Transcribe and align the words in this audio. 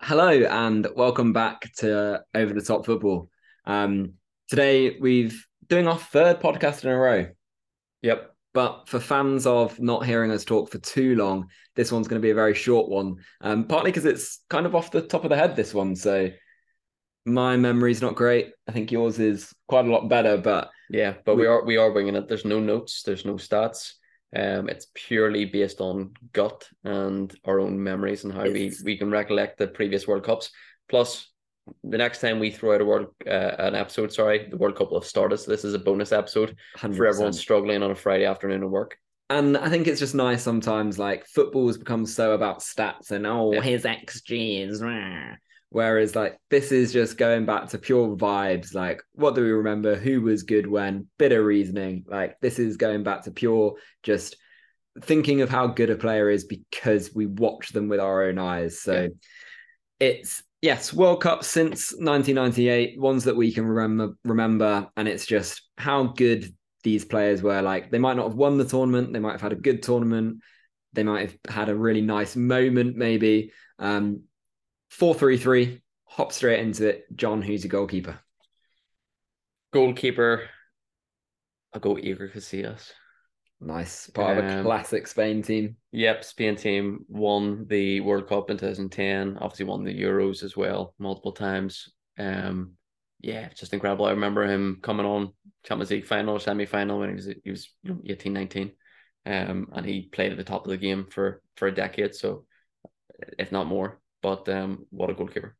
Hello 0.00 0.30
and 0.30 0.86
welcome 0.96 1.34
back 1.34 1.70
to 1.76 2.22
Over 2.34 2.54
the 2.54 2.62
Top 2.62 2.86
Football. 2.86 3.28
Um, 3.66 4.14
today 4.48 4.98
we've 4.98 5.46
doing 5.68 5.86
our 5.86 5.98
third 5.98 6.40
podcast 6.40 6.84
in 6.84 6.90
a 6.90 6.96
row. 6.96 7.26
Yep. 8.00 8.34
But 8.54 8.88
for 8.88 8.98
fans 8.98 9.46
of 9.46 9.78
not 9.78 10.06
hearing 10.06 10.30
us 10.30 10.46
talk 10.46 10.70
for 10.70 10.78
too 10.78 11.16
long, 11.16 11.48
this 11.76 11.92
one's 11.92 12.08
going 12.08 12.22
to 12.22 12.26
be 12.26 12.30
a 12.30 12.34
very 12.34 12.54
short 12.54 12.88
one. 12.88 13.16
Um, 13.42 13.64
partly 13.64 13.90
because 13.90 14.06
it's 14.06 14.42
kind 14.48 14.64
of 14.64 14.74
off 14.74 14.90
the 14.90 15.02
top 15.02 15.24
of 15.24 15.28
the 15.28 15.36
head. 15.36 15.54
This 15.54 15.74
one, 15.74 15.96
so 15.96 16.30
my 17.26 17.58
memory's 17.58 18.00
not 18.00 18.14
great. 18.14 18.52
I 18.66 18.72
think 18.72 18.90
yours 18.90 19.18
is 19.18 19.52
quite 19.66 19.84
a 19.84 19.92
lot 19.92 20.08
better. 20.08 20.38
But 20.38 20.70
yeah, 20.90 21.14
but 21.24 21.36
we, 21.36 21.42
we 21.42 21.46
are 21.46 21.64
we 21.64 21.76
are 21.76 21.90
winging 21.90 22.16
it. 22.16 22.28
There's 22.28 22.44
no 22.44 22.60
notes. 22.60 23.02
There's 23.02 23.24
no 23.24 23.34
stats. 23.34 23.94
Um, 24.34 24.68
it's 24.68 24.88
purely 24.94 25.46
based 25.46 25.80
on 25.80 26.12
gut 26.32 26.68
and 26.84 27.34
our 27.46 27.60
own 27.60 27.82
memories 27.82 28.24
and 28.24 28.32
how 28.32 28.42
we, 28.42 28.70
we 28.84 28.98
can 28.98 29.10
recollect 29.10 29.56
the 29.56 29.66
previous 29.66 30.06
World 30.06 30.24
Cups. 30.24 30.50
Plus, 30.88 31.30
the 31.82 31.96
next 31.98 32.20
time 32.20 32.38
we 32.38 32.50
throw 32.50 32.74
out 32.74 32.80
a 32.80 32.84
world 32.84 33.06
uh, 33.26 33.30
an 33.58 33.74
episode, 33.74 34.12
sorry, 34.12 34.48
the 34.50 34.56
World 34.56 34.76
Cup 34.76 34.90
will 34.90 35.00
have 35.00 35.08
started. 35.08 35.38
So 35.38 35.50
this 35.50 35.64
is 35.64 35.74
a 35.74 35.78
bonus 35.78 36.12
episode 36.12 36.56
100%. 36.76 36.96
for 36.96 37.06
everyone 37.06 37.32
struggling 37.32 37.82
on 37.82 37.90
a 37.90 37.94
Friday 37.94 38.26
afternoon 38.26 38.62
at 38.62 38.70
work. 38.70 38.98
And 39.30 39.56
I 39.56 39.68
think 39.68 39.86
it's 39.86 40.00
just 40.00 40.14
nice 40.14 40.42
sometimes. 40.42 40.98
Like 40.98 41.26
football 41.26 41.66
has 41.66 41.78
become 41.78 42.06
so 42.06 42.32
about 42.32 42.60
stats 42.60 43.10
and 43.10 43.26
oh, 43.26 43.52
yeah. 43.52 43.60
his 43.60 43.84
XG 43.84 44.66
is. 44.68 44.82
Rah. 44.82 45.34
Whereas 45.70 46.16
like 46.16 46.38
this 46.48 46.72
is 46.72 46.92
just 46.92 47.18
going 47.18 47.44
back 47.44 47.68
to 47.68 47.78
pure 47.78 48.16
vibes. 48.16 48.74
Like 48.74 49.02
what 49.12 49.34
do 49.34 49.42
we 49.42 49.50
remember? 49.50 49.96
Who 49.96 50.22
was 50.22 50.42
good 50.42 50.66
when? 50.66 51.08
Bit 51.18 51.32
of 51.32 51.44
reasoning. 51.44 52.04
Like 52.08 52.40
this 52.40 52.58
is 52.58 52.76
going 52.76 53.02
back 53.02 53.24
to 53.24 53.30
pure 53.30 53.74
just 54.02 54.36
thinking 55.02 55.42
of 55.42 55.50
how 55.50 55.66
good 55.66 55.90
a 55.90 55.96
player 55.96 56.30
is 56.30 56.44
because 56.44 57.14
we 57.14 57.26
watch 57.26 57.70
them 57.70 57.88
with 57.88 58.00
our 58.00 58.24
own 58.24 58.38
eyes. 58.38 58.80
So 58.80 59.02
yeah. 59.02 59.08
it's 60.00 60.42
yes, 60.62 60.92
World 60.92 61.22
Cup 61.22 61.44
since 61.44 61.92
1998, 61.92 62.98
ones 62.98 63.24
that 63.24 63.36
we 63.36 63.52
can 63.52 63.66
remember 63.66 64.16
remember, 64.24 64.88
and 64.96 65.06
it's 65.06 65.26
just 65.26 65.62
how 65.76 66.04
good 66.04 66.52
these 66.82 67.04
players 67.04 67.42
were. 67.42 67.62
Like 67.62 67.90
they 67.90 67.98
might 67.98 68.16
not 68.16 68.28
have 68.28 68.36
won 68.36 68.58
the 68.58 68.64
tournament, 68.64 69.12
they 69.12 69.18
might 69.18 69.32
have 69.32 69.42
had 69.42 69.52
a 69.52 69.56
good 69.56 69.82
tournament, 69.82 70.40
they 70.92 71.02
might 71.02 71.30
have 71.30 71.38
had 71.48 71.68
a 71.68 71.76
really 71.76 72.02
nice 72.02 72.36
moment, 72.36 72.96
maybe. 72.96 73.52
Um, 73.78 74.22
Four 74.88 75.14
three 75.14 75.36
three. 75.36 75.82
Hop 76.04 76.32
straight 76.32 76.60
into 76.60 76.88
it. 76.88 77.04
John, 77.14 77.42
who's 77.42 77.64
your 77.64 77.70
goalkeeper? 77.70 78.18
Goalkeeper. 79.72 80.48
I'll 81.74 81.80
go 81.80 81.96
Iker 81.96 82.32
Casillas. 82.32 82.92
Nice. 83.60 84.08
Part 84.10 84.38
um, 84.38 84.44
of 84.44 84.50
a 84.50 84.58
um, 84.58 84.64
classic 84.64 85.06
Spain 85.06 85.42
team. 85.42 85.76
Yep, 85.92 86.24
Spain 86.24 86.56
team 86.56 87.04
won 87.08 87.66
the 87.68 88.00
World 88.00 88.28
Cup 88.28 88.50
in 88.50 88.56
2010. 88.56 89.36
Obviously 89.40 89.66
won 89.66 89.84
the 89.84 90.00
Euros 90.00 90.42
as 90.42 90.56
well 90.56 90.94
multiple 90.98 91.32
times. 91.32 91.90
Um, 92.18 92.72
yeah, 93.20 93.48
just 93.54 93.72
incredible. 93.72 94.06
I 94.06 94.10
remember 94.10 94.46
him 94.46 94.78
coming 94.82 95.06
on 95.06 95.32
Champions 95.64 95.90
League 95.90 96.06
final, 96.06 96.38
semi 96.38 96.66
final 96.66 97.00
when 97.00 97.10
he 97.10 97.14
was 97.16 97.26
he 97.44 97.50
was 97.50 97.68
you 97.82 98.00
18, 98.06 98.32
19. 98.32 98.72
Um, 99.26 99.68
and 99.72 99.84
he 99.84 100.02
played 100.02 100.32
at 100.32 100.38
the 100.38 100.44
top 100.44 100.64
of 100.64 100.70
the 100.70 100.76
game 100.76 101.06
for 101.10 101.42
for 101.56 101.66
a 101.66 101.74
decade, 101.74 102.14
so 102.14 102.46
if 103.38 103.50
not 103.50 103.66
more. 103.66 104.00
But 104.22 104.48
um, 104.48 104.86
what 104.90 105.10
a 105.10 105.14
goalkeeper! 105.14 105.56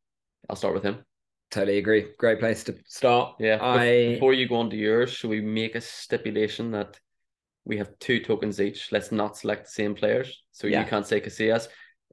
I'll 0.48 0.56
start 0.56 0.74
with 0.74 0.82
him. 0.82 1.04
Totally 1.50 1.78
agree. 1.78 2.08
Great 2.18 2.40
place 2.40 2.62
to 2.64 2.76
start. 2.86 3.36
Yeah. 3.38 3.58
I 3.62 4.14
before 4.14 4.34
you 4.34 4.48
go 4.48 4.56
on 4.56 4.70
to 4.70 4.76
yours, 4.76 5.10
should 5.10 5.30
we 5.30 5.40
make 5.40 5.74
a 5.74 5.80
stipulation 5.80 6.70
that 6.72 7.00
we 7.64 7.78
have 7.78 7.98
two 7.98 8.20
tokens 8.20 8.60
each? 8.60 8.92
Let's 8.92 9.12
not 9.12 9.36
select 9.36 9.64
the 9.64 9.70
same 9.70 9.94
players. 9.94 10.42
So 10.52 10.66
yeah. 10.66 10.80
you 10.80 10.86
can't 10.86 11.06
say 11.06 11.20
Casillas. 11.20 11.68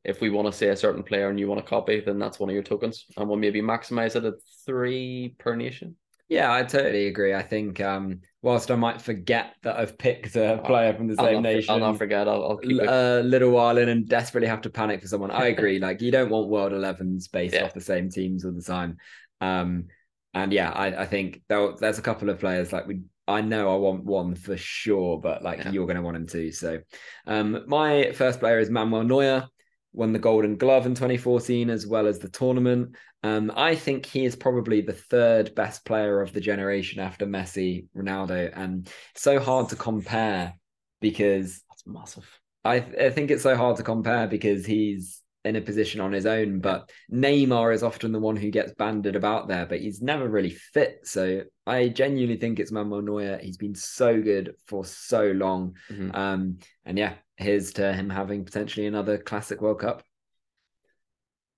If 0.05 0.21
we 0.21 0.29
want 0.29 0.45
to 0.47 0.53
say 0.53 0.69
a 0.69 0.75
certain 0.75 1.03
player 1.03 1.29
and 1.29 1.39
you 1.39 1.47
want 1.47 1.59
to 1.59 1.67
copy, 1.67 1.99
then 1.99 2.19
that's 2.19 2.39
one 2.39 2.49
of 2.49 2.53
your 2.53 2.63
tokens, 2.63 3.05
and 3.17 3.27
we'll 3.27 3.39
maybe 3.39 3.61
maximize 3.61 4.15
it 4.15 4.23
at 4.23 4.35
three 4.65 5.35
per 5.39 5.55
nation. 5.55 5.95
Yeah, 6.27 6.51
I 6.51 6.63
totally 6.63 7.07
agree. 7.07 7.35
I 7.35 7.43
think 7.43 7.79
um, 7.81 8.21
whilst 8.41 8.71
I 8.71 8.75
might 8.75 8.99
forget 8.99 9.55
that 9.61 9.77
I've 9.77 9.97
picked 9.97 10.35
a 10.35 10.59
player 10.65 10.93
from 10.93 11.07
the 11.07 11.15
same 11.15 11.35
I'll 11.35 11.41
nation, 11.41 11.73
I'll 11.73 11.79
not 11.79 11.97
forget. 11.97 12.27
I'll, 12.27 12.43
I'll 12.43 12.57
keep 12.57 12.81
a 12.81 13.21
little 13.23 13.51
while 13.51 13.77
in 13.77 13.89
and 13.89 14.07
desperately 14.07 14.47
have 14.47 14.61
to 14.61 14.69
panic 14.71 15.01
for 15.01 15.07
someone. 15.07 15.29
I 15.29 15.47
agree. 15.47 15.77
like 15.77 16.01
you 16.01 16.11
don't 16.11 16.29
want 16.29 16.49
world 16.49 16.71
11s 16.71 17.31
based 17.31 17.53
yeah. 17.53 17.65
off 17.65 17.73
the 17.73 17.81
same 17.81 18.09
teams 18.09 18.43
all 18.43 18.53
the 18.53 18.61
time. 18.61 18.97
Um, 19.39 19.85
and 20.33 20.51
yeah, 20.51 20.71
I, 20.71 21.03
I 21.03 21.05
think 21.05 21.41
there's 21.47 21.99
a 21.99 22.03
couple 22.03 22.29
of 22.29 22.39
players 22.39 22.73
like 22.73 22.87
we. 22.87 23.01
I 23.27 23.41
know 23.41 23.73
I 23.73 23.77
want 23.77 24.03
one 24.03 24.35
for 24.35 24.55
sure, 24.55 25.19
but 25.19 25.43
like 25.43 25.59
yeah. 25.59 25.71
you're 25.71 25.87
going 25.87 25.95
to 25.95 26.03
want 26.03 26.17
him 26.17 26.27
too. 26.27 26.51
So, 26.51 26.81
um, 27.25 27.63
my 27.65 28.11
first 28.11 28.39
player 28.39 28.59
is 28.59 28.69
Manuel 28.69 29.03
Neuer 29.03 29.47
won 29.95 30.13
the 30.13 30.19
Golden 30.19 30.57
Glove 30.57 30.85
in 30.85 30.93
2014 30.93 31.69
as 31.69 31.87
well 31.87 32.05
as 32.05 32.19
the 32.19 32.29
tournament. 32.29 32.95
Um, 33.25 33.51
I 33.55 33.73
think 33.73 34.05
he 34.05 34.23
is 34.23 34.35
probably 34.35 34.81
the 34.81 34.93
third 34.93 35.55
best 35.55 35.83
player 35.83 36.21
of 36.21 36.31
the 36.31 36.39
generation 36.39 36.99
after 36.99 37.25
Messi, 37.25 37.87
Ronaldo, 37.97 38.51
and 38.55 38.87
so 39.15 39.39
hard 39.39 39.69
to 39.69 39.75
compare 39.75 40.53
because 41.01 41.63
that's 41.67 41.87
massive. 41.87 42.29
I, 42.63 42.75
I 42.75 43.09
think 43.09 43.31
it's 43.31 43.41
so 43.41 43.55
hard 43.55 43.77
to 43.77 43.83
compare 43.83 44.27
because 44.27 44.63
he's 44.63 45.23
in 45.43 45.55
a 45.55 45.61
position 45.61 46.01
on 46.01 46.11
his 46.11 46.27
own, 46.27 46.59
but 46.59 46.91
Neymar 47.11 47.73
is 47.73 47.81
often 47.81 48.11
the 48.11 48.19
one 48.19 48.35
who 48.35 48.51
gets 48.51 48.73
banded 48.73 49.15
about 49.15 49.47
there, 49.47 49.65
but 49.65 49.79
he's 49.79 50.03
never 50.03 50.29
really 50.29 50.51
fit. 50.51 50.99
So 51.03 51.41
I 51.65 51.87
genuinely 51.87 52.37
think 52.37 52.59
it's 52.59 52.71
Manuel 52.71 53.01
Neuer. 53.01 53.39
He's 53.41 53.57
been 53.57 53.75
so 53.75 54.21
good 54.21 54.53
for 54.67 54.85
so 54.85 55.31
long. 55.31 55.77
Mm-hmm. 55.89 56.15
Um, 56.15 56.59
and 56.85 56.95
yeah, 56.95 57.15
here's 57.37 57.73
to 57.73 57.91
him 57.91 58.11
having 58.11 58.45
potentially 58.45 58.85
another 58.85 59.17
classic 59.17 59.61
World 59.61 59.79
Cup. 59.79 60.03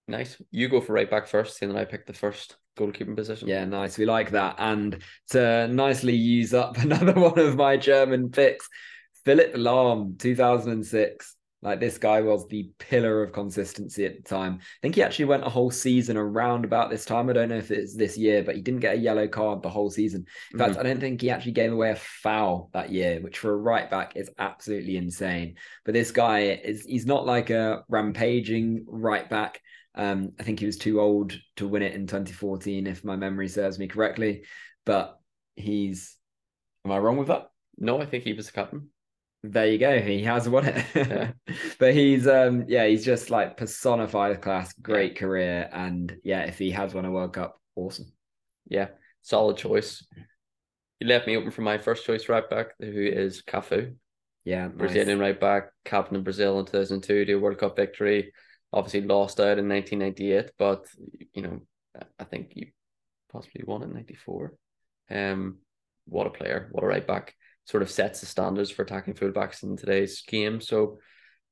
Nice. 0.07 0.41
You 0.51 0.69
go 0.69 0.79
for 0.79 0.93
right 0.93 1.09
back 1.09 1.27
first, 1.27 1.61
and 1.61 1.71
then 1.71 1.77
I 1.77 1.85
pick 1.85 2.05
the 2.05 2.13
first 2.13 2.55
goalkeeping 2.77 3.15
position. 3.15 3.47
Yeah, 3.47 3.65
nice. 3.65 3.97
We 3.97 4.05
like 4.05 4.31
that. 4.31 4.55
And 4.57 5.01
to 5.31 5.67
nicely 5.67 6.15
use 6.15 6.53
up 6.53 6.77
another 6.81 7.13
one 7.13 7.37
of 7.37 7.55
my 7.55 7.75
German 7.75 8.29
picks, 8.29 8.69
Philipp 9.25 9.55
Lahm, 9.55 10.17
2006. 10.19 11.33
Like 11.63 11.79
this 11.79 11.97
guy 11.97 12.21
was 12.21 12.47
the 12.47 12.69
pillar 12.77 13.23
of 13.23 13.33
consistency 13.33 14.05
at 14.05 14.15
the 14.15 14.21
time. 14.21 14.59
I 14.61 14.65
think 14.83 14.93
he 14.93 15.01
actually 15.01 15.25
went 15.25 15.43
a 15.43 15.49
whole 15.49 15.71
season 15.71 16.15
around 16.15 16.65
about 16.65 16.91
this 16.91 17.03
time. 17.03 17.29
I 17.29 17.33
don't 17.33 17.49
know 17.49 17.57
if 17.57 17.71
it's 17.71 17.95
this 17.95 18.15
year, 18.15 18.43
but 18.43 18.55
he 18.55 18.61
didn't 18.61 18.81
get 18.81 18.95
a 18.95 18.99
yellow 18.99 19.27
card 19.27 19.63
the 19.63 19.69
whole 19.69 19.89
season. 19.89 20.27
In 20.53 20.59
fact, 20.59 20.73
mm-hmm. 20.73 20.79
I 20.79 20.83
don't 20.83 20.99
think 20.99 21.19
he 21.19 21.31
actually 21.31 21.53
gave 21.53 21.73
away 21.73 21.89
a 21.89 21.95
foul 21.95 22.69
that 22.73 22.91
year, 22.91 23.19
which 23.21 23.39
for 23.39 23.51
a 23.51 23.57
right 23.57 23.89
back 23.89 24.15
is 24.15 24.29
absolutely 24.37 24.97
insane. 24.97 25.55
But 25.83 25.95
this 25.95 26.11
guy 26.11 26.41
is 26.41 26.83
he's 26.83 27.07
not 27.07 27.25
like 27.25 27.49
a 27.49 27.83
rampaging 27.89 28.85
right 28.87 29.27
back. 29.27 29.59
Um, 29.97 30.33
I 30.39 30.43
think 30.43 30.59
he 30.59 30.65
was 30.65 30.77
too 30.77 31.01
old 31.01 31.37
to 31.57 31.67
win 31.67 31.81
it 31.81 31.93
in 31.93 32.07
2014, 32.07 32.87
if 32.87 33.03
my 33.03 33.15
memory 33.15 33.49
serves 33.49 33.79
me 33.79 33.87
correctly. 33.87 34.43
But 34.85 35.19
he's 35.55 36.15
am 36.85 36.91
I 36.91 36.99
wrong 36.99 37.17
with 37.17 37.27
that? 37.27 37.49
No, 37.77 37.99
I 38.01 38.05
think 38.05 38.23
he 38.23 38.33
was 38.33 38.45
the 38.45 38.53
captain 38.53 38.89
there 39.43 39.67
you 39.67 39.77
go. 39.77 39.99
He 39.99 40.23
has 40.23 40.47
won 40.49 40.65
it. 40.65 40.85
Yeah. 40.95 41.31
but 41.79 41.93
he's 41.93 42.27
um 42.27 42.65
yeah, 42.67 42.85
he's 42.85 43.05
just 43.05 43.29
like 43.29 43.57
personified 43.57 44.41
class, 44.41 44.73
great 44.73 45.13
yeah. 45.13 45.19
career. 45.19 45.69
And 45.71 46.17
yeah, 46.23 46.41
if 46.41 46.57
he 46.57 46.71
has 46.71 46.93
won 46.93 47.05
a 47.05 47.11
World 47.11 47.33
Cup, 47.33 47.59
awesome. 47.75 48.11
Yeah, 48.67 48.89
solid 49.21 49.57
choice. 49.57 50.05
You 50.99 51.07
left 51.07 51.27
me 51.27 51.37
open 51.37 51.51
for 51.51 51.61
my 51.61 51.77
first 51.77 52.05
choice 52.05 52.27
right 52.27 52.47
back, 52.49 52.67
who 52.79 53.01
is 53.01 53.43
Cafu. 53.43 53.95
Yeah, 54.43 54.69
Brazilian 54.69 55.19
nice. 55.19 55.27
right 55.27 55.39
back, 55.39 55.71
captain 55.85 56.15
of 56.15 56.23
Brazil 56.23 56.59
in 56.59 56.65
2002, 56.65 57.25
the 57.25 57.35
World 57.35 57.57
Cup 57.57 57.75
victory. 57.75 58.33
Obviously 58.73 59.01
lost 59.01 59.39
out 59.39 59.57
in 59.57 59.69
1998, 59.69 60.51
but 60.57 60.85
you 61.33 61.41
know, 61.41 61.61
I 62.19 62.23
think 62.25 62.51
he 62.53 62.73
possibly 63.31 63.63
won 63.65 63.83
in 63.83 63.93
94. 63.93 64.53
Um, 65.09 65.57
what 66.05 66.27
a 66.27 66.31
player, 66.31 66.69
what 66.71 66.83
a 66.83 66.87
right 66.87 67.05
back 67.05 67.33
sort 67.65 67.83
of 67.83 67.91
sets 67.91 68.21
the 68.21 68.25
standards 68.25 68.71
for 68.71 68.83
attacking 68.83 69.13
fullbacks 69.13 69.63
in 69.63 69.75
today's 69.75 70.21
game. 70.21 70.61
So 70.61 70.99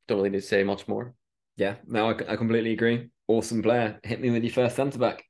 don't 0.07 0.17
really 0.19 0.29
need 0.29 0.41
to 0.41 0.47
say 0.47 0.63
much 0.63 0.87
more. 0.87 1.13
Yeah, 1.57 1.75
no, 1.87 2.09
I, 2.09 2.33
I 2.33 2.35
completely 2.35 2.73
agree. 2.73 3.09
Awesome 3.27 3.61
player. 3.61 3.99
Hit 4.03 4.21
me 4.21 4.29
with 4.29 4.43
your 4.43 4.53
first 4.53 4.75
centre 4.75 4.99
back. 4.99 5.23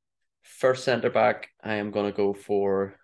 First 0.44 0.84
centre 0.84 1.10
back, 1.10 1.50
I 1.64 1.76
am 1.76 1.92
going 1.92 2.12
to 2.12 2.16
go 2.16 2.34
for 2.34 2.98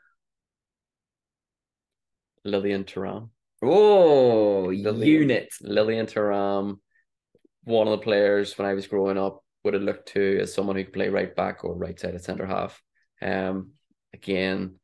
Lilian 2.43 2.83
Thuram. 2.83 3.29
Oh, 3.63 4.71
Lilian, 4.73 5.21
unit. 5.21 5.49
Lilian 5.61 6.07
Thuram, 6.07 6.79
one 7.63 7.87
of 7.87 7.91
the 7.91 8.03
players 8.03 8.57
when 8.57 8.67
I 8.67 8.73
was 8.73 8.87
growing 8.87 9.17
up 9.17 9.43
would 9.63 9.73
have 9.73 9.83
looked 9.83 10.09
to 10.09 10.39
as 10.41 10.53
someone 10.53 10.75
who 10.75 10.83
could 10.83 10.93
play 10.93 11.09
right 11.09 11.35
back 11.35 11.63
or 11.63 11.75
right 11.75 11.99
side 11.99 12.15
of 12.15 12.21
centre 12.21 12.45
half. 12.45 12.81
Um, 13.21 13.71
again, 14.13 14.75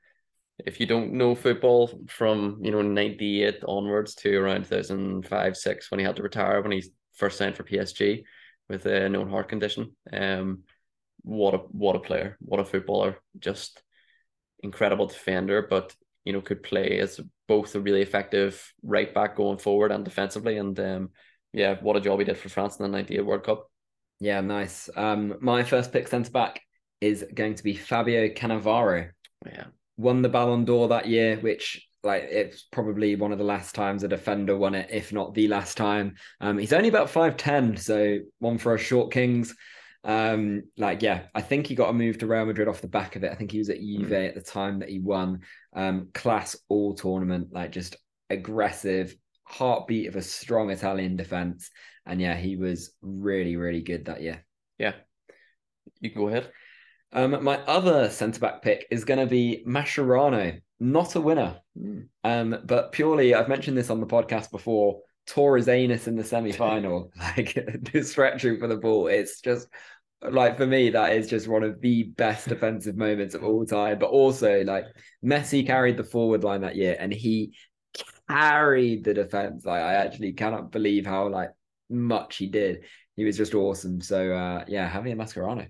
if 0.60 0.80
you 0.80 0.86
don't 0.86 1.14
know 1.14 1.36
football 1.36 1.90
from 2.08 2.60
you 2.62 2.72
know 2.72 2.82
98 2.82 3.64
onwards 3.68 4.16
to 4.16 4.36
around 4.36 4.64
2005 4.64 5.58
6 5.58 5.92
when 5.92 6.00
he 6.00 6.06
had 6.06 6.16
to 6.16 6.24
retire 6.24 6.62
when 6.62 6.72
he 6.72 6.84
first 7.14 7.38
signed 7.38 7.56
for 7.56 7.64
PSG 7.64 8.24
with 8.68 8.86
a 8.88 9.08
known 9.08 9.30
heart 9.30 9.50
condition 9.50 9.96
um 10.12 10.64
what 11.22 11.54
a 11.54 11.58
what 11.58 11.96
a 11.96 12.00
player 12.00 12.38
what 12.40 12.60
a 12.60 12.66
footballer 12.66 13.18
just 13.38 13.84
incredible 14.64 15.06
defender 15.06 15.68
but 15.70 15.96
you 16.26 16.34
know 16.34 16.42
could 16.42 16.64
play 16.64 17.00
as 17.00 17.22
both 17.48 17.74
a 17.76 17.80
really 17.80 18.02
effective 18.02 18.74
right 18.84 19.14
back 19.14 19.36
going 19.36 19.58
forward 19.58 19.92
and 19.92 20.04
defensively. 20.04 20.58
And 20.58 20.78
um, 20.80 21.10
yeah, 21.54 21.76
what 21.82 21.96
a 21.96 22.02
job 22.02 22.20
he 22.20 22.26
did 22.26 22.38
for 22.38 22.50
France 22.50 22.78
in 22.78 22.84
the 22.84 22.90
'98 22.90 23.26
World 23.26 23.44
Cup. 23.44 23.70
Yeah, 24.20 24.42
nice. 24.42 24.90
Um, 24.96 25.36
my 25.40 25.64
first 25.64 25.92
pick 25.92 26.08
centre 26.08 26.32
back 26.32 26.62
is 27.02 27.26
going 27.34 27.56
to 27.56 27.64
be 27.64 27.76
Fabio 27.76 28.30
Cannavaro. 28.30 29.10
Yeah, 29.46 29.66
won 29.98 30.22
the 30.22 30.30
Ballon 30.30 30.66
d'Or 30.66 30.88
that 30.90 31.08
year, 31.08 31.38
which 31.38 31.88
like 32.04 32.24
it's 32.24 32.64
probably 32.64 33.16
one 33.16 33.32
of 33.32 33.38
the 33.38 33.44
last 33.44 33.76
times 33.76 34.04
a 34.04 34.08
defender 34.08 34.58
won 34.58 34.76
it, 34.76 34.90
if 34.92 35.12
not 35.12 35.34
the 35.34 35.48
last 35.48 35.78
time. 35.78 36.16
Um, 36.42 36.58
he's 36.58 36.74
only 36.74 36.90
about 36.90 37.10
five 37.10 37.38
ten, 37.38 37.78
so 37.78 38.20
one 38.40 38.58
for 38.58 38.74
a 38.74 38.80
short 38.80 39.12
kings. 39.12 39.56
Um, 40.04 40.64
like 40.78 41.02
yeah, 41.02 41.24
I 41.36 41.42
think 41.42 41.68
he 41.68 41.76
got 41.76 41.90
a 41.90 41.94
move 41.94 42.18
to 42.20 42.28
Real 42.28 42.46
Madrid 42.46 42.68
off 42.68 42.82
the 42.82 42.88
back 42.88 43.16
of 43.16 43.24
it. 43.24 43.32
I 43.32 43.36
think 43.36 43.52
he 43.52 43.60
was 43.60 43.70
at 43.70 43.80
Juve 43.80 44.10
mm. 44.10 44.28
at 44.28 44.36
the 44.36 44.42
time 44.42 44.80
that 44.80 44.90
he 44.90 45.00
won. 45.00 45.42
Um, 45.74 46.10
class 46.14 46.56
all 46.70 46.96
tournament, 46.96 47.50
like 47.52 47.72
just 47.72 47.98
aggressive, 48.30 49.16
heartbeat 49.48 50.08
of 50.08 50.16
a 50.16 50.22
strong 50.22 50.70
Italian 50.70 51.16
defense. 51.16 51.72
And 52.06 52.22
yeah, 52.22 52.36
he 52.36 52.56
was 52.56 52.92
really, 53.02 53.56
really 53.56 53.82
good 53.82 54.06
that 54.06 54.22
year. 54.22 54.46
Yeah. 54.78 54.94
You 56.00 56.12
can 56.12 56.22
go 56.22 56.28
ahead. 56.28 56.52
Um, 57.14 57.44
my 57.44 57.58
other 57.60 58.10
centre 58.10 58.40
back 58.40 58.62
pick 58.62 58.86
is 58.92 59.06
going 59.06 59.20
to 59.20 59.26
be 59.26 59.64
Mascherano, 59.66 60.60
not 60.80 61.16
a 61.16 61.22
winner, 61.22 61.62
mm. 61.78 62.08
um, 62.24 62.58
but 62.66 62.92
purely 62.92 63.34
I've 63.34 63.48
mentioned 63.48 63.78
this 63.78 63.90
on 63.90 64.02
the 64.02 64.08
podcast 64.08 64.52
before. 64.52 65.02
Tore 65.26 65.58
his 65.58 65.68
anus 65.68 66.08
in 66.08 66.16
the 66.16 66.24
semi 66.24 66.54
final, 66.54 67.12
like 67.20 67.58
stretching 68.02 68.60
for 68.60 68.68
the 68.68 68.78
ball. 68.78 69.08
It's 69.08 69.42
just 69.42 69.68
like 70.22 70.58
for 70.58 70.66
me, 70.66 70.90
that 70.92 71.14
is 71.14 71.30
just 71.30 71.48
one 71.48 71.64
of 71.64 71.82
the 71.82 72.04
best 72.04 72.48
defensive 72.48 72.96
moments 72.96 73.36
of 73.36 73.44
all 73.44 73.66
time. 73.66 74.00
But 74.00 74.10
also, 74.10 74.64
like 74.64 74.86
Messi 75.24 75.66
carried 75.66 75.98
the 75.98 76.06
forward 76.06 76.44
line 76.44 76.62
that 76.62 76.78
year, 76.78 76.96
and 76.98 77.12
he 77.12 77.54
carried 78.30 79.04
the 79.04 79.14
defense. 79.14 79.66
Like 79.66 79.82
I 79.82 79.96
actually 79.96 80.34
cannot 80.34 80.72
believe 80.72 81.06
how 81.06 81.30
like 81.30 81.52
much 81.90 82.38
he 82.38 82.48
did. 82.48 82.84
He 83.16 83.26
was 83.26 83.38
just 83.38 83.54
awesome. 83.54 84.02
So 84.02 84.32
uh, 84.32 84.66
yeah, 84.68 84.90
Javier 84.90 85.16
Mascherano. 85.16 85.68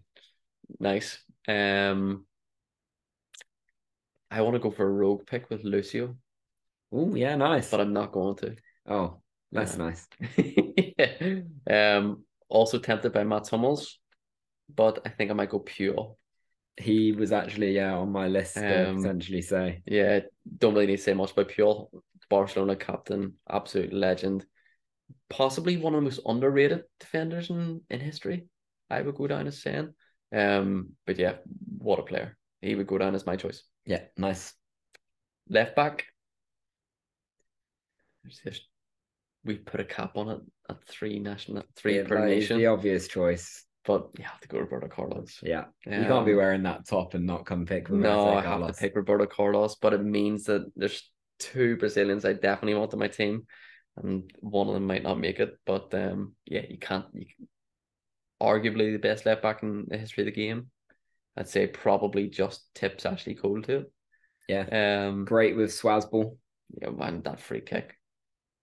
Nice. 0.80 1.20
Um, 1.48 2.26
I 4.30 4.42
want 4.42 4.56
to 4.56 4.60
go 4.60 4.72
for 4.72 4.86
a 4.86 4.92
rogue 4.92 5.26
pick 5.26 5.50
with 5.50 5.64
Lucio. 5.64 6.18
Oh 6.92 7.16
yeah, 7.16 7.36
nice. 7.36 7.70
But 7.72 7.82
I'm 7.82 7.94
not 7.94 8.12
going 8.12 8.36
to. 8.38 8.56
Oh, 8.88 9.22
that's 9.52 9.78
yeah. 9.78 9.84
nice. 9.84 10.08
yeah. 10.38 11.40
Um, 11.98 12.24
also 12.50 12.80
tempted 12.80 13.12
by 13.12 13.24
Mats 13.24 13.50
Hummels, 13.50 14.00
but 14.74 15.00
I 15.06 15.10
think 15.10 15.32
I 15.32 15.34
might 15.34 15.50
go 15.50 15.60
pure. 15.60 16.16
He 16.78 17.12
was 17.12 17.32
actually 17.32 17.72
yeah 17.74 17.94
on 17.96 18.12
my 18.12 18.28
list 18.28 18.56
to 18.56 18.90
um, 18.90 18.98
potentially 18.98 19.42
say. 19.42 19.82
Yeah, 19.86 20.22
don't 20.58 20.74
really 20.74 20.88
need 20.88 20.98
to 20.98 21.04
say 21.04 21.14
much 21.14 21.32
about 21.32 21.50
Puyol. 21.50 21.90
Barcelona 22.30 22.76
captain, 22.76 23.34
absolute 23.50 23.94
legend. 23.94 24.46
Possibly 25.30 25.78
one 25.78 25.94
of 25.94 26.00
the 26.00 26.04
most 26.04 26.20
underrated 26.26 26.84
defenders 27.00 27.50
in, 27.50 27.82
in 27.90 28.00
history. 28.00 28.48
I 28.90 29.02
would 29.02 29.16
go 29.16 29.28
down 29.28 29.48
as 29.48 29.62
saying. 29.62 29.94
Um, 30.34 30.92
but 31.06 31.18
yeah, 31.18 31.36
what 31.78 32.00
a 32.00 32.04
player. 32.04 32.38
He 32.62 32.76
would 32.76 32.88
go 32.88 32.98
down 32.98 33.16
as 33.16 33.26
my 33.26 33.36
choice. 33.36 33.64
Yeah, 33.86 34.02
nice. 34.18 34.54
Left 35.50 35.76
back. 35.76 36.06
We 39.46 39.56
put 39.56 39.80
a 39.80 39.86
cap 39.86 40.18
on 40.18 40.30
it 40.30 40.40
at 40.70 40.84
three 40.86 41.20
national, 41.20 41.64
three 41.76 41.98
yeah, 41.98 42.08
per 42.08 42.26
nation. 42.26 42.58
The 42.58 42.66
obvious 42.68 43.08
choice. 43.08 43.64
But 43.86 44.10
you 44.18 44.26
have 44.26 44.42
to 44.42 44.50
go 44.50 44.60
Roberto 44.60 44.90
Carlos. 44.90 45.40
Yeah, 45.42 45.66
um, 45.86 45.94
you 45.94 46.06
can't 46.06 46.26
be 46.26 46.34
wearing 46.34 46.64
that 46.64 46.86
top 46.86 47.14
and 47.14 47.26
not 47.26 47.46
come 47.46 47.66
pick. 47.66 47.90
Roberto 47.90 48.36
no, 48.36 48.42
Carlos. 48.42 48.64
I 48.64 48.68
have 48.68 48.76
to 48.76 48.82
pick 48.82 48.96
Roberto 48.98 49.26
Carlos, 49.28 49.76
but 49.76 49.94
it 49.94 50.04
means 50.04 50.44
that 50.46 50.70
there's 50.76 51.10
two 51.40 51.78
Brazilians 51.78 52.26
I 52.26 52.34
definitely 52.34 52.76
want 52.76 52.94
on 52.94 53.00
my 53.00 53.08
team, 53.08 53.48
and 53.98 54.32
one 54.40 54.68
of 54.68 54.74
them 54.74 54.86
might 54.86 55.04
not 55.04 55.20
make 55.20 55.40
it. 55.40 55.58
But 55.66 55.94
um, 55.94 56.36
yeah, 56.46 56.64
you 56.70 56.78
can't. 56.78 57.06
You, 57.14 57.26
arguably 58.42 58.94
the 58.94 59.00
best 59.00 59.26
left 59.26 59.42
back 59.42 59.64
in 59.64 59.86
the 59.88 59.98
history 59.98 60.24
of 60.24 60.26
the 60.26 60.32
game. 60.32 60.68
I'd 61.36 61.48
say 61.48 61.68
probably 61.68 62.30
just 62.30 62.64
tips 62.74 63.06
Ashley 63.06 63.36
Cole 63.36 63.62
to 63.64 63.78
it. 63.78 63.92
Yeah. 64.48 65.08
Um, 65.08 65.26
great 65.26 65.56
with 65.56 65.70
Swazball. 65.70 66.38
Yeah, 66.82 66.90
man, 66.90 67.22
that 67.24 67.40
free 67.40 67.62
kick. 67.62 67.96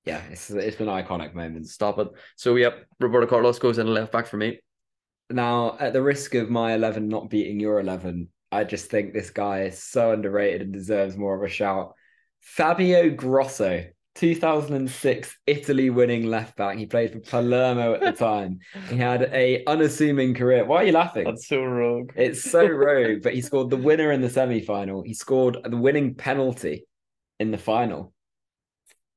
Yeah, 0.05 0.23
it's 0.31 0.51
it's 0.51 0.81
an 0.81 0.87
iconic 0.87 1.35
moment. 1.35 1.67
Stop 1.69 1.99
it. 1.99 2.09
So 2.37 2.57
yep, 2.57 2.87
Roberto 3.01 3.27
Carlos 3.27 3.59
goes 3.59 3.79
in 3.79 3.87
left 3.87 4.13
back 4.13 4.27
for 4.27 4.37
me. 4.37 4.61
Now, 5.31 5.77
at 5.81 5.93
the 5.93 6.03
risk 6.03 6.35
of 6.35 6.51
my 6.51 6.75
eleven 6.75 7.09
not 7.09 7.31
beating 7.31 7.59
your 7.59 7.81
eleven, 7.81 8.29
I 8.53 8.65
just 8.65 8.91
think 8.91 9.13
this 9.13 9.31
guy 9.31 9.63
is 9.63 9.83
so 9.83 10.13
underrated 10.13 10.63
and 10.63 10.73
deserves 10.73 11.17
more 11.17 11.35
of 11.35 11.43
a 11.43 11.53
shout. 11.53 11.95
Fabio 12.45 13.11
Grosso. 13.11 13.85
2006 14.17 15.37
Italy 15.49 15.91
winning 15.91 16.27
left 16.27 16.57
back. 16.57 16.79
He 16.79 16.87
played 16.87 17.13
for 17.13 17.19
Palermo 17.19 17.95
at 17.95 18.01
the 18.01 18.13
time. 18.25 18.61
He 18.89 18.97
had 18.97 19.23
a 19.33 19.65
unassuming 19.67 20.35
career. 20.35 20.65
Why 20.65 20.77
are 20.83 20.85
you 20.85 20.93
laughing? 20.93 21.25
That's 21.25 21.49
so 21.49 21.61
rogue. 21.65 22.13
It's 22.15 22.49
so 22.49 22.65
rogue, 22.65 23.23
but 23.25 23.35
he 23.35 23.41
scored 23.41 23.71
the 23.71 23.77
winner 23.77 24.13
in 24.13 24.21
the 24.21 24.31
semi-final. 24.31 25.03
He 25.03 25.15
scored 25.15 25.59
the 25.65 25.77
winning 25.77 26.15
penalty 26.15 26.87
in 27.41 27.51
the 27.51 27.59
final. 27.59 28.14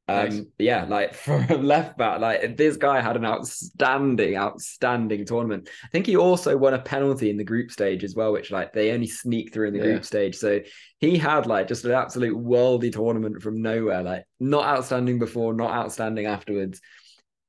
Um, 0.09 0.29
nice. 0.29 0.41
yeah, 0.57 0.85
like 0.85 1.13
for 1.15 1.39
left 1.57 1.97
back, 1.97 2.21
like 2.21 2.55
this 2.55 2.77
guy 2.77 3.01
had 3.01 3.17
an 3.17 3.25
outstanding, 3.25 4.37
outstanding 4.37 5.25
tournament. 5.25 5.69
I 5.83 5.87
think 5.89 6.05
he 6.05 6.15
also 6.15 6.55
won 6.55 6.73
a 6.73 6.79
penalty 6.79 7.29
in 7.29 7.37
the 7.37 7.43
group 7.43 7.71
stage 7.71 8.03
as 8.03 8.15
well, 8.15 8.31
which 8.31 8.49
like 8.49 8.71
they 8.71 8.91
only 8.91 9.07
sneak 9.07 9.53
through 9.53 9.67
in 9.67 9.73
the 9.73 9.79
yeah. 9.79 9.91
group 9.91 10.05
stage. 10.05 10.35
So 10.35 10.61
he 10.99 11.17
had 11.17 11.45
like 11.45 11.67
just 11.67 11.83
an 11.83 11.91
absolute 11.91 12.37
worldy 12.37 12.91
tournament 12.91 13.41
from 13.41 13.61
nowhere, 13.61 14.01
like 14.01 14.23
not 14.39 14.65
outstanding 14.65 15.19
before, 15.19 15.53
not 15.53 15.71
outstanding 15.71 16.25
afterwards. 16.25 16.79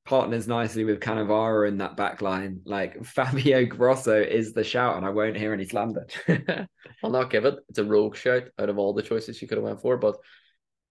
Partners 0.04 0.48
nicely 0.48 0.84
with 0.84 1.00
Cannavaro 1.00 1.68
in 1.68 1.78
that 1.78 1.96
back 1.96 2.22
line. 2.22 2.62
Like 2.64 3.04
Fabio 3.04 3.66
Grosso 3.66 4.20
is 4.20 4.52
the 4.52 4.64
shout, 4.64 4.96
and 4.96 5.06
I 5.06 5.10
won't 5.10 5.36
hear 5.36 5.52
any 5.52 5.66
slander. 5.66 6.06
I'll 7.04 7.10
not 7.10 7.30
give 7.30 7.44
it. 7.44 7.56
It's 7.68 7.78
a 7.78 7.84
rogue 7.84 8.16
shout 8.16 8.44
out 8.58 8.70
of 8.70 8.78
all 8.78 8.94
the 8.94 9.02
choices 9.02 9.40
you 9.40 9.46
could 9.46 9.58
have 9.58 9.66
went 9.66 9.82
for, 9.82 9.96
but 9.98 10.16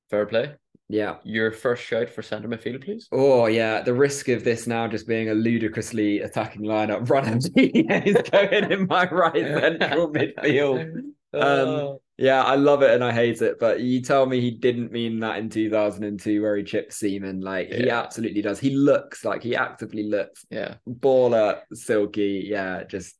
fair 0.10 0.26
play. 0.28 0.54
Yeah. 0.90 1.18
Your 1.24 1.52
first 1.52 1.84
shout 1.84 2.10
for 2.10 2.22
centre 2.22 2.48
midfield, 2.48 2.84
please. 2.84 3.08
Oh 3.12 3.48
yeah, 3.48 3.82
the 3.82 3.94
risk 3.94 4.30
of 4.30 4.44
this 4.44 4.68
now 4.68 4.88
just 4.88 5.08
being 5.08 5.30
a 5.30 5.34
ludicrously 5.34 6.22
attacking 6.22 6.62
lineup. 6.62 7.10
Run 7.10 7.40
is 7.56 8.30
going 8.32 8.72
in 8.72 8.88
my 8.88 9.10
right 9.10 9.34
central 9.34 10.12
midfield. 10.12 11.02
Um, 11.34 11.44
oh. 11.44 12.02
yeah, 12.18 12.42
I 12.42 12.56
love 12.56 12.82
it 12.82 12.92
and 12.92 13.04
I 13.04 13.12
hate 13.12 13.42
it, 13.42 13.60
but 13.60 13.82
you 13.82 14.02
tell 14.02 14.26
me 14.26 14.40
he 14.40 14.50
didn't 14.50 14.94
mean 14.94 15.20
that 15.20 15.38
in 15.38 15.50
2002 15.50 16.42
where 16.42 16.56
he 16.56 16.64
chipped 16.64 16.94
Seaman. 16.94 17.42
Like 17.42 17.70
yeah. 17.70 17.78
he 17.78 17.90
absolutely 17.90 18.42
does. 18.42 18.62
He 18.62 18.72
looks 18.72 19.26
like 19.26 19.44
he 19.44 19.54
actively 19.54 20.04
looks. 20.04 20.46
Yeah. 20.50 20.76
Baller, 20.90 21.60
silky. 21.74 22.48
Yeah, 22.50 22.86
just 22.86 23.16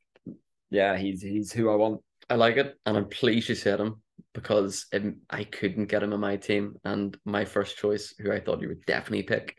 yeah, 0.72 0.98
he's 0.98 1.22
he's 1.22 1.52
who 1.52 1.70
I 1.70 1.76
want. 1.76 2.02
I 2.30 2.36
like 2.36 2.56
it, 2.56 2.76
and 2.86 2.98
I'm 2.98 3.10
pleased 3.10 3.50
you 3.50 3.56
said 3.56 3.82
him 3.82 4.02
because 4.34 4.86
it, 4.92 5.16
I 5.30 5.44
couldn't 5.44 5.86
get 5.86 6.04
him 6.04 6.14
in 6.14 6.20
my 6.20 6.38
team. 6.38 6.76
And 6.84 7.18
my 7.26 7.46
first 7.46 7.78
choice, 7.78 8.14
who 8.20 8.32
I 8.32 8.40
thought 8.40 8.62
you 8.62 8.70
would 8.70 8.86
definitely 8.86 9.24
pick, 9.24 9.56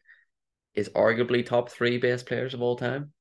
is 0.74 0.88
arguably 0.90 1.44
top 1.44 1.70
three 1.70 1.98
best 1.98 2.26
players 2.26 2.54
of 2.54 2.62
all 2.62 2.76
time. 2.76 3.12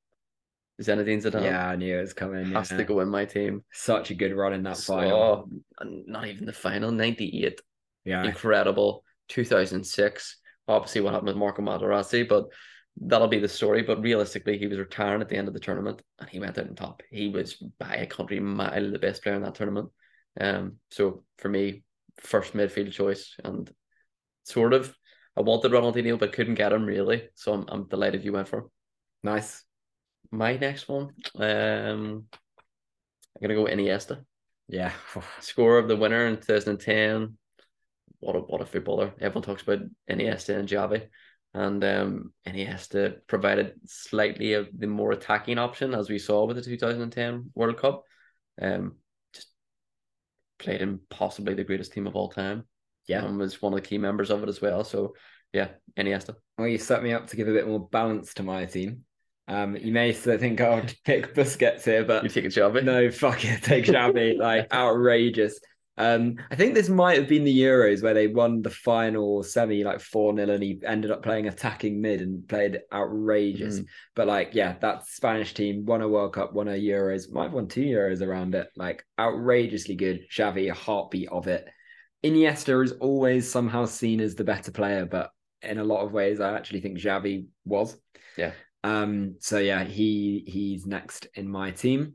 Zinedine 0.81 1.23
Zidane. 1.23 1.43
Yeah, 1.43 1.69
I 1.69 1.75
knew 1.75 1.97
it 1.97 2.01
was 2.01 2.13
coming. 2.13 2.51
Has 2.51 2.71
yeah. 2.71 2.77
to 2.77 2.83
go 2.83 2.99
in 2.99 3.09
my 3.09 3.25
team. 3.25 3.63
Such 3.73 4.11
a 4.11 4.15
good 4.15 4.35
run 4.35 4.53
in 4.53 4.63
that 4.63 4.77
so, 4.77 4.95
final. 4.95 5.49
Not 5.83 6.27
even 6.27 6.45
the 6.45 6.53
final, 6.53 6.91
98. 6.91 7.59
Yeah. 8.05 8.23
Incredible. 8.23 9.03
2006. 9.29 10.37
Obviously, 10.67 11.01
what 11.01 11.13
happened 11.13 11.29
with 11.29 11.37
Marco 11.37 11.61
Materazzi, 11.61 12.27
but 12.27 12.45
that'll 13.01 13.27
be 13.27 13.39
the 13.39 13.47
story. 13.47 13.81
But 13.81 14.01
realistically, 14.01 14.57
he 14.57 14.67
was 14.67 14.77
retiring 14.77 15.21
at 15.21 15.29
the 15.29 15.35
end 15.35 15.47
of 15.47 15.53
the 15.53 15.59
tournament 15.59 16.01
and 16.19 16.29
he 16.29 16.39
went 16.39 16.57
out 16.57 16.67
on 16.67 16.75
top. 16.75 17.01
He 17.09 17.29
was 17.29 17.55
by 17.79 17.95
a 17.95 18.05
country 18.05 18.39
mile 18.39 18.91
the 18.91 18.99
best 18.99 19.23
player 19.23 19.35
in 19.35 19.43
that 19.43 19.55
tournament. 19.55 19.89
Um, 20.39 20.77
so 20.91 21.23
for 21.37 21.49
me, 21.49 21.83
first 22.19 22.53
midfield 22.53 22.91
choice, 22.91 23.35
and 23.43 23.71
sort 24.43 24.73
of 24.73 24.95
I 25.35 25.41
wanted 25.41 25.71
Ronaldinho 25.71 26.17
but 26.17 26.33
couldn't 26.33 26.55
get 26.55 26.73
him 26.73 26.85
really. 26.85 27.29
So 27.35 27.53
I'm 27.53 27.65
I'm 27.67 27.87
delighted 27.87 28.23
you 28.23 28.33
went 28.33 28.47
for 28.47 28.59
him. 28.59 28.69
Nice. 29.23 29.63
My 30.31 30.57
next 30.57 30.89
one, 30.89 31.13
um, 31.35 32.25
I'm 32.29 33.41
gonna 33.41 33.55
go 33.55 33.65
Iniesta. 33.65 34.23
Yeah. 34.67 34.91
Score 35.39 35.77
of 35.77 35.87
the 35.87 35.95
winner 35.95 36.25
in 36.27 36.37
2010. 36.37 37.37
What 38.19 38.35
a 38.35 38.39
what 38.39 38.61
a 38.61 38.65
footballer! 38.65 39.13
Everyone 39.19 39.43
talks 39.43 39.61
about 39.61 39.79
Iniesta 40.09 40.57
and 40.57 40.67
Xavi, 40.67 41.07
and 41.53 41.83
um, 41.83 42.33
Iniesta 42.47 43.17
provided 43.27 43.73
slightly 43.85 44.53
of 44.53 44.69
the 44.75 44.87
more 44.87 45.11
attacking 45.11 45.59
option 45.59 45.93
as 45.93 46.09
we 46.09 46.17
saw 46.17 46.45
with 46.45 46.57
the 46.57 46.63
2010 46.63 47.51
World 47.53 47.77
Cup. 47.77 48.03
Um, 48.59 48.95
played 50.59 50.81
in 50.81 50.99
possibly 51.09 51.53
the 51.53 51.63
greatest 51.63 51.93
team 51.93 52.07
of 52.07 52.15
all 52.15 52.29
time. 52.29 52.63
Yeah. 53.07 53.23
And 53.23 53.37
was 53.37 53.61
one 53.61 53.73
of 53.73 53.81
the 53.81 53.87
key 53.87 53.97
members 53.97 54.29
of 54.29 54.43
it 54.43 54.49
as 54.49 54.61
well. 54.61 54.83
So 54.83 55.15
yeah, 55.53 55.69
Iniesta. 55.97 56.35
Well, 56.57 56.67
you 56.67 56.77
set 56.77 57.03
me 57.03 57.13
up 57.13 57.27
to 57.27 57.35
give 57.35 57.47
a 57.47 57.53
bit 57.53 57.67
more 57.67 57.87
balance 57.87 58.33
to 58.35 58.43
my 58.43 58.65
team. 58.65 59.05
Um, 59.47 59.77
you 59.77 59.93
may 59.93 60.11
think 60.11 60.59
I 60.59 60.75
would 60.75 60.93
pick 61.05 61.33
Busquets 61.33 61.83
here, 61.83 62.03
but 62.03 62.23
you 62.23 62.29
take 62.29 62.45
a 62.45 62.49
Xavi. 62.49 62.83
No, 62.83 63.09
fuck 63.11 63.45
it, 63.45 63.63
take 63.63 63.85
Xavi. 63.85 64.37
like 64.37 64.67
outrageous. 64.73 65.59
Um, 65.97 66.35
I 66.51 66.55
think 66.55 66.75
this 66.75 66.89
might 66.89 67.17
have 67.17 67.27
been 67.27 67.43
the 67.43 67.59
Euros 67.59 68.03
where 68.03 68.13
they 68.13 68.27
won 68.27 68.61
the 68.61 68.69
final 68.69 69.41
semi 69.41 69.83
like 69.83 69.99
4 69.99 70.35
0 70.35 70.49
and 70.49 70.63
he 70.63 70.79
ended 70.85 71.09
up 71.09 71.23
playing 71.23 71.47
attacking 71.47 71.99
mid 71.99 72.21
and 72.21 72.47
played 72.47 72.81
outrageous. 72.93 73.79
Mm. 73.79 73.85
But 74.15 74.27
like, 74.27 74.49
yeah, 74.53 74.75
that 74.81 75.07
Spanish 75.07 75.53
team 75.53 75.85
won 75.85 76.01
a 76.01 76.07
World 76.07 76.33
Cup, 76.33 76.53
won 76.53 76.67
a 76.67 76.71
Euros, 76.71 77.31
might 77.31 77.45
have 77.45 77.53
won 77.53 77.67
two 77.67 77.85
Euros 77.85 78.21
around 78.21 78.53
it. 78.53 78.67
Like, 78.75 79.03
outrageously 79.17 79.95
good. 79.95 80.27
Xavi, 80.31 80.69
a 80.69 80.75
heartbeat 80.75 81.29
of 81.29 81.47
it. 81.47 81.67
Iniesta 82.23 82.83
is 82.83 82.91
always 82.93 83.49
somehow 83.49 83.85
seen 83.85 84.19
as 84.21 84.35
the 84.35 84.43
better 84.43 84.71
player, 84.71 85.05
but 85.05 85.31
in 85.61 85.79
a 85.79 85.83
lot 85.83 86.03
of 86.03 86.11
ways, 86.11 86.39
I 86.39 86.55
actually 86.55 86.81
think 86.81 86.99
Xavi 86.99 87.47
was. 87.65 87.97
Yeah. 88.37 88.51
Um, 88.83 89.35
so 89.39 89.57
yeah, 89.57 89.83
he 89.83 90.43
he's 90.47 90.85
next 90.85 91.27
in 91.35 91.49
my 91.49 91.71
team. 91.71 92.13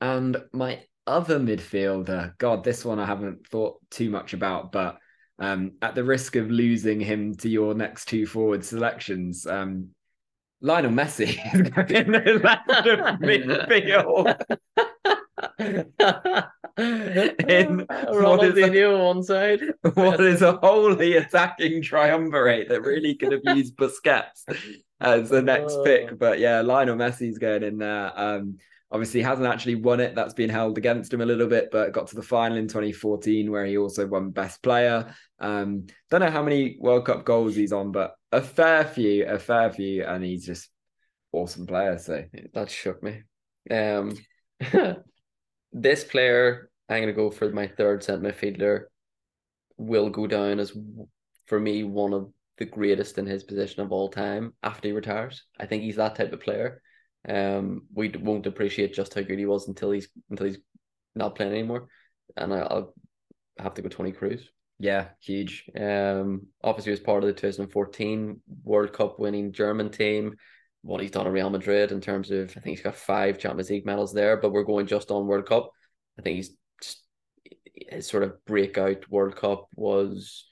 And 0.00 0.36
my 0.52 0.82
other 1.10 1.38
midfielder, 1.38 2.36
God, 2.38 2.64
this 2.64 2.84
one 2.84 2.98
I 2.98 3.06
haven't 3.06 3.46
thought 3.46 3.78
too 3.90 4.10
much 4.10 4.32
about, 4.32 4.72
but 4.72 4.98
um, 5.38 5.72
at 5.82 5.94
the 5.94 6.04
risk 6.04 6.36
of 6.36 6.50
losing 6.50 7.00
him 7.00 7.34
to 7.36 7.48
your 7.48 7.74
next 7.74 8.06
two 8.06 8.26
forward 8.26 8.64
selections, 8.64 9.46
um, 9.46 9.88
Lionel 10.60 10.92
Messi 10.92 11.38
in 11.90 12.12
the 12.12 12.40
left 12.42 12.86
of 12.86 12.98
midfield. 13.20 14.36
in 16.78 17.86
Ronaldinho 17.88 18.94
on 18.98 19.16
one 19.16 19.22
side. 19.22 19.60
what 19.94 20.20
is 20.20 20.42
a 20.42 20.52
wholly 20.58 21.16
attacking 21.16 21.82
triumvirate 21.82 22.68
that 22.68 22.82
really 22.82 23.14
could 23.14 23.32
have 23.32 23.56
used 23.56 23.76
Busquets 23.76 24.44
as 25.00 25.28
the 25.30 25.42
next 25.42 25.72
Oh. 25.74 25.84
pick. 25.84 26.18
But 26.18 26.38
yeah, 26.38 26.60
Lionel 26.60 26.96
Messi's 26.96 27.38
going 27.38 27.62
in 27.62 27.78
there. 27.78 28.12
Um, 28.14 28.58
obviously 28.92 29.22
hasn't 29.22 29.46
actually 29.46 29.76
won 29.76 30.00
it. 30.00 30.14
That's 30.14 30.34
been 30.34 30.50
held 30.50 30.76
against 30.76 31.12
him 31.12 31.20
a 31.20 31.26
little 31.26 31.46
bit, 31.46 31.70
but 31.70 31.92
got 31.92 32.08
to 32.08 32.16
the 32.16 32.22
final 32.22 32.58
in 32.58 32.66
2014 32.66 33.50
where 33.50 33.64
he 33.64 33.78
also 33.78 34.06
won 34.06 34.30
Best 34.30 34.62
Player. 34.62 35.14
Um, 35.38 35.86
don't 36.10 36.20
know 36.20 36.30
how 36.30 36.42
many 36.42 36.76
World 36.80 37.06
Cup 37.06 37.24
goals 37.24 37.54
he's 37.54 37.72
on, 37.72 37.92
but 37.92 38.14
a 38.32 38.42
fair 38.42 38.84
few, 38.84 39.26
a 39.26 39.38
fair 39.38 39.72
few, 39.72 40.04
and 40.04 40.24
he's 40.24 40.44
just 40.44 40.68
awesome 41.32 41.66
player. 41.66 41.98
So 41.98 42.24
That 42.52 42.70
shook 42.70 43.02
me. 43.02 43.22
Um, 43.70 44.16
this 45.72 46.04
player, 46.04 46.70
I'm 46.88 47.02
gonna 47.02 47.12
go 47.12 47.30
for 47.30 47.50
my 47.50 47.68
third 47.68 48.02
centre 48.02 48.28
midfielder. 48.28 48.84
Will 49.76 50.10
go 50.10 50.26
down 50.26 50.58
as 50.58 50.76
for 51.46 51.58
me 51.58 51.84
one 51.84 52.12
of 52.12 52.32
the 52.58 52.66
greatest 52.66 53.16
in 53.18 53.26
his 53.26 53.42
position 53.42 53.82
of 53.82 53.92
all 53.92 54.08
time 54.08 54.52
after 54.62 54.88
he 54.88 54.92
retires. 54.92 55.44
I 55.58 55.66
think 55.66 55.82
he's 55.82 55.96
that 55.96 56.16
type 56.16 56.32
of 56.32 56.40
player. 56.40 56.82
Um, 57.28 57.86
we 57.94 58.08
won't 58.08 58.46
appreciate 58.46 58.94
just 58.94 59.14
how 59.14 59.22
good 59.22 59.38
he 59.38 59.46
was 59.46 59.68
until 59.68 59.90
he's 59.90 60.08
until 60.30 60.46
he's 60.46 60.58
not 61.14 61.34
playing 61.34 61.52
anymore, 61.52 61.88
and 62.36 62.52
I, 62.54 62.58
I'll 62.60 62.94
have 63.58 63.74
to 63.74 63.82
go 63.82 63.88
Toni 63.88 64.12
Kroos. 64.12 64.42
yeah, 64.78 65.08
huge. 65.20 65.68
Um, 65.78 66.46
obviously, 66.64 66.90
he 66.90 66.94
was 66.94 67.00
part 67.00 67.22
of 67.22 67.26
the 67.28 67.34
2014 67.34 68.40
World 68.64 68.92
Cup 68.92 69.18
winning 69.18 69.52
German 69.52 69.90
team. 69.90 70.36
What 70.82 71.02
he's 71.02 71.10
done 71.10 71.26
at 71.26 71.32
Real 71.32 71.50
Madrid 71.50 71.92
in 71.92 72.00
terms 72.00 72.30
of, 72.30 72.50
I 72.50 72.60
think 72.60 72.76
he's 72.76 72.82
got 72.82 72.96
five 72.96 73.38
Champions 73.38 73.68
League 73.68 73.84
medals 73.84 74.14
there, 74.14 74.38
but 74.38 74.50
we're 74.52 74.62
going 74.64 74.86
just 74.86 75.10
on 75.10 75.26
World 75.26 75.46
Cup. 75.46 75.70
I 76.18 76.22
think 76.22 76.36
he's 76.36 76.56
just 76.82 77.02
his 77.74 78.06
sort 78.06 78.22
of 78.22 78.42
breakout 78.46 79.10
World 79.10 79.36
Cup 79.36 79.68
was, 79.74 80.46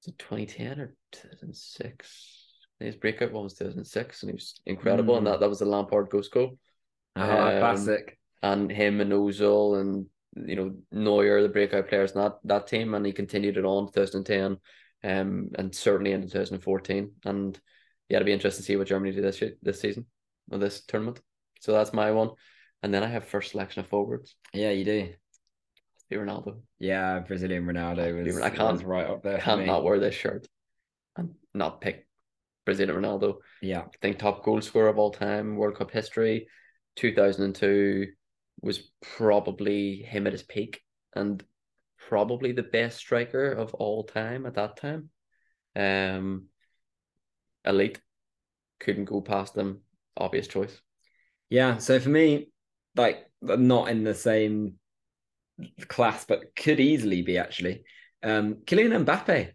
was 0.00 0.08
it 0.08 0.18
2010 0.18 0.80
or 0.80 0.94
2006? 1.12 2.45
His 2.80 2.96
breakout 2.96 3.32
one 3.32 3.44
was 3.44 3.54
2006, 3.54 4.22
and 4.22 4.30
he 4.30 4.34
was 4.34 4.60
incredible. 4.66 5.14
Mm. 5.14 5.18
And 5.18 5.26
that, 5.28 5.40
that 5.40 5.48
was 5.48 5.60
the 5.60 5.64
Lampard 5.64 6.10
ghost 6.10 6.30
goal 6.32 6.58
Oh, 7.16 7.22
Um, 7.22 7.58
classic. 7.58 8.18
and 8.42 8.70
him 8.70 9.00
and 9.00 9.12
Ozil 9.12 9.80
and 9.80 10.06
you 10.48 10.54
know 10.56 10.74
Neuer, 10.92 11.40
the 11.42 11.48
breakout 11.48 11.88
players 11.88 12.12
in 12.12 12.20
that 12.20 12.34
that 12.44 12.66
team, 12.66 12.94
and 12.94 13.06
he 13.06 13.12
continued 13.12 13.56
it 13.56 13.64
on 13.64 13.90
2010, 13.92 14.58
um, 15.04 15.50
and 15.56 15.74
certainly 15.74 16.12
into 16.12 16.28
2014. 16.28 17.12
And 17.24 17.58
yeah, 18.08 18.18
it'll 18.18 18.26
be 18.26 18.32
interesting 18.32 18.62
to 18.62 18.66
see 18.66 18.76
what 18.76 18.86
Germany 18.88 19.12
do 19.14 19.22
this 19.22 19.40
year, 19.40 19.54
this 19.62 19.80
season 19.80 20.04
or 20.50 20.58
this 20.58 20.84
tournament. 20.84 21.20
So 21.60 21.72
that's 21.72 21.94
my 21.94 22.10
one, 22.12 22.30
and 22.82 22.92
then 22.92 23.02
I 23.02 23.06
have 23.08 23.24
first 23.26 23.52
selection 23.52 23.80
of 23.80 23.86
forwards. 23.88 24.36
Yeah, 24.52 24.70
you 24.70 24.84
do. 24.84 25.08
Ronaldo. 26.12 26.60
Yeah, 26.78 27.18
Brazilian 27.20 27.64
Ronaldo 27.64 28.24
was, 28.24 28.38
I 28.40 28.50
can't- 28.50 28.72
was 28.74 28.84
right 28.84 29.06
up 29.06 29.22
there. 29.22 29.38
Can't 29.38 29.66
not 29.66 29.82
wear 29.82 29.98
this 29.98 30.14
shirt 30.14 30.46
and 31.16 31.34
not 31.52 31.80
pick 31.80 32.05
Brazilian 32.66 33.02
Ronaldo. 33.02 33.38
Yeah, 33.62 33.80
I 33.80 33.96
think 34.02 34.18
top 34.18 34.44
goal 34.44 34.60
scorer 34.60 34.88
of 34.88 34.98
all 34.98 35.10
time, 35.10 35.56
World 35.56 35.76
Cup 35.76 35.90
history. 35.90 36.48
2002 36.96 38.08
was 38.60 38.90
probably 39.00 39.96
him 40.02 40.26
at 40.26 40.32
his 40.32 40.42
peak 40.42 40.82
and 41.14 41.42
probably 42.08 42.52
the 42.52 42.62
best 42.62 42.98
striker 42.98 43.50
of 43.52 43.72
all 43.74 44.04
time 44.04 44.44
at 44.44 44.54
that 44.54 44.76
time. 44.76 45.10
Um, 45.74 46.46
elite, 47.64 48.00
couldn't 48.80 49.04
go 49.06 49.20
past 49.20 49.54
them. 49.54 49.80
Obvious 50.16 50.48
choice. 50.48 50.80
yeah. 51.50 51.78
So 51.78 52.00
for 52.00 52.08
me, 52.08 52.48
like 52.96 53.26
not 53.42 53.90
in 53.90 54.02
the 54.02 54.14
same 54.14 54.74
class, 55.88 56.24
but 56.24 56.56
could 56.56 56.80
easily 56.80 57.22
be 57.22 57.38
actually. 57.38 57.84
Um, 58.22 58.56
Kylian 58.64 59.04
Mbappe 59.04 59.52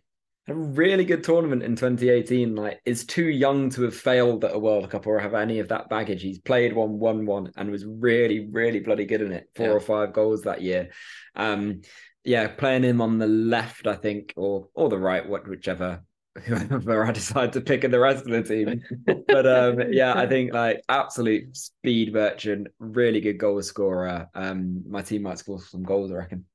a 0.52 0.56
really 0.56 1.06
good 1.06 1.24
tournament 1.24 1.64
in 1.64 1.76
2018. 1.76 2.56
Like, 2.56 2.80
is 2.86 3.06
too 3.06 3.28
young 3.30 3.70
to 3.72 3.84
have 3.84 3.96
failed 3.96 4.46
at 4.46 4.54
a 4.56 4.60
World 4.60 4.90
Cup 4.90 5.08
or 5.08 5.20
have 5.20 5.34
any 5.34 5.60
of 5.60 5.70
that 5.70 5.90
baggage. 5.90 6.22
He's 6.22 6.40
played 6.40 6.74
one, 6.74 7.00
won 7.00 7.26
one, 7.26 7.52
and 7.56 7.72
was 7.72 7.86
really, 7.86 8.48
really 8.52 8.80
bloody 8.80 9.06
good 9.06 9.22
in 9.22 9.32
it. 9.32 9.50
Four 9.56 9.68
Yeah. 9.68 9.74
or 9.74 9.80
five 9.80 10.14
goals 10.14 10.44
that 10.44 10.62
year. 10.62 10.90
Um, 11.36 11.82
yeah, 12.24 12.48
playing 12.48 12.84
him 12.84 13.02
on 13.02 13.18
the 13.18 13.28
left, 13.28 13.88
I 13.88 13.96
think, 13.96 14.34
or 14.36 14.68
or 14.76 14.90
the 14.90 15.00
right, 15.00 15.28
what 15.28 15.48
whichever 15.48 16.04
whoever 16.46 17.04
I 17.06 17.12
decide 17.12 17.54
to 17.54 17.62
pick 17.62 17.84
in 17.84 17.92
the 17.92 18.00
rest 18.00 18.26
of 18.26 18.32
the 18.32 18.44
team. 18.44 18.84
But 19.28 19.48
um, 19.48 19.92
yeah, 19.92 20.14
I 20.16 20.28
think 20.28 20.54
like 20.54 20.82
absolute 20.88 21.58
speed 21.58 22.14
merchant, 22.14 22.68
really 22.80 23.22
good 23.22 23.38
goal 23.40 23.62
scorer. 23.64 24.30
Um, 24.36 24.84
my 24.88 25.02
team 25.02 25.24
might 25.24 25.40
score 25.40 25.60
some 25.62 25.84
goals, 25.84 26.12
I 26.12 26.16
reckon. 26.16 26.46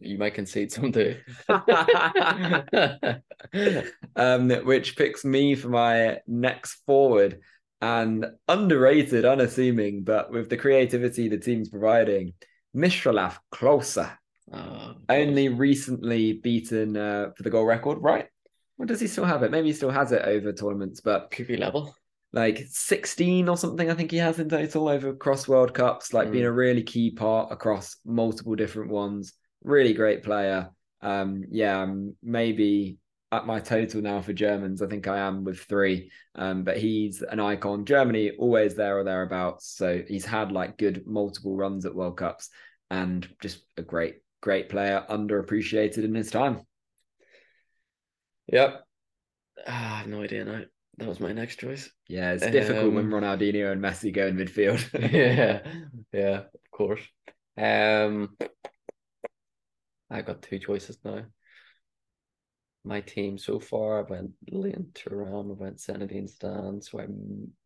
You 0.00 0.18
might 0.18 0.34
concede 0.34 0.72
some 0.72 0.92
too. 0.92 1.16
um, 4.16 4.50
which 4.64 4.96
picks 4.96 5.24
me 5.24 5.54
for 5.54 5.68
my 5.68 6.18
next 6.26 6.74
forward 6.86 7.40
and 7.80 8.26
underrated, 8.48 9.24
unassuming, 9.24 10.02
but 10.04 10.32
with 10.32 10.48
the 10.48 10.56
creativity 10.56 11.28
the 11.28 11.38
team's 11.38 11.68
providing, 11.68 12.32
Miroslav 12.74 13.38
Klose. 13.52 14.10
Oh, 14.52 14.94
only 15.08 15.48
recently 15.48 16.34
beaten 16.34 16.96
uh, 16.96 17.30
for 17.36 17.42
the 17.42 17.50
goal 17.50 17.64
record, 17.64 17.98
right? 18.02 18.26
Or 18.78 18.86
does 18.86 19.00
he 19.00 19.06
still 19.06 19.24
have 19.24 19.42
it? 19.42 19.50
Maybe 19.50 19.68
he 19.68 19.72
still 19.72 19.90
has 19.90 20.12
it 20.12 20.22
over 20.22 20.52
tournaments, 20.52 21.00
but 21.00 21.30
could 21.30 21.46
be 21.46 21.56
level. 21.56 21.94
like 22.32 22.64
16 22.68 23.48
or 23.48 23.56
something, 23.56 23.90
I 23.90 23.94
think 23.94 24.10
he 24.10 24.16
has 24.18 24.38
in 24.38 24.48
total 24.48 24.88
over 24.88 25.10
across 25.10 25.48
World 25.48 25.72
Cups, 25.74 26.12
like 26.12 26.28
Mm. 26.28 26.32
being 26.32 26.44
a 26.44 26.52
really 26.52 26.82
key 26.82 27.10
part 27.12 27.52
across 27.52 27.96
multiple 28.04 28.54
different 28.54 28.90
ones. 28.90 29.32
Really 29.64 29.94
great 29.94 30.22
player. 30.22 30.70
Um, 31.00 31.44
yeah, 31.50 31.82
um, 31.82 32.14
maybe 32.22 32.98
at 33.32 33.46
my 33.46 33.58
total 33.60 34.00
now 34.00 34.22
for 34.22 34.32
Germans, 34.32 34.80
I 34.80 34.86
think 34.86 35.08
I 35.08 35.18
am 35.18 35.42
with 35.44 35.58
three. 35.58 36.10
Um, 36.36 36.62
but 36.62 36.76
he's 36.76 37.22
an 37.22 37.40
icon. 37.40 37.84
Germany 37.84 38.32
always 38.38 38.76
there 38.76 38.98
or 38.98 39.04
thereabouts. 39.04 39.66
So 39.76 40.02
he's 40.06 40.24
had 40.24 40.52
like 40.52 40.78
good 40.78 41.06
multiple 41.06 41.56
runs 41.56 41.84
at 41.84 41.94
World 41.94 42.16
Cups 42.16 42.50
and 42.90 43.28
just 43.40 43.64
a 43.76 43.82
great, 43.82 44.16
great 44.40 44.68
player, 44.68 45.04
underappreciated 45.10 46.04
in 46.04 46.14
his 46.14 46.30
time. 46.30 46.60
Yep. 48.46 48.84
Ah, 49.66 49.94
I 49.94 49.98
have 49.98 50.06
no 50.06 50.22
idea 50.22 50.44
now. 50.44 50.62
That 50.98 51.08
was 51.08 51.18
my 51.18 51.32
next 51.32 51.56
choice. 51.56 51.90
Yeah, 52.08 52.32
it's 52.32 52.46
difficult 52.46 52.92
when 52.94 53.06
Um, 53.06 53.10
Ronaldinho 53.10 53.72
and 53.72 53.82
Messi 53.82 54.12
go 54.12 54.26
in 54.26 54.36
midfield. 54.36 54.80
yeah, 55.12 55.60
yeah, 56.12 56.36
of 56.54 56.70
course. 56.70 57.02
Um, 57.56 58.36
I 60.14 60.22
got 60.22 60.42
two 60.42 60.60
choices 60.60 60.96
now. 61.04 61.24
My 62.84 63.00
team 63.00 63.36
so 63.36 63.58
far, 63.58 63.98
I 63.98 64.02
went 64.02 64.30
Lilian 64.48 64.92
Thuram, 64.94 65.50
I 65.50 65.54
went 65.54 65.78
Senadine 65.78 66.28
Stan, 66.28 66.80
so 66.80 67.00
I 67.00 67.06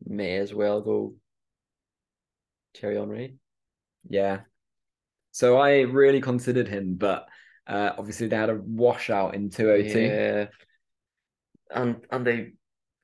may 0.03 0.37
as 0.37 0.53
well 0.53 0.81
go 0.81 1.13
Thierry 2.75 2.97
Henry. 2.97 3.35
Yeah. 4.09 4.39
So 5.31 5.57
I 5.57 5.81
really 5.81 6.21
considered 6.21 6.67
him, 6.67 6.95
but 6.95 7.27
uh, 7.67 7.91
obviously 7.97 8.27
they 8.27 8.35
had 8.35 8.49
a 8.49 8.55
washout 8.55 9.35
in 9.35 9.51
202. 9.51 9.99
Yeah. 9.99 10.47
And 11.69 11.97
and 12.09 12.25
they 12.25 12.53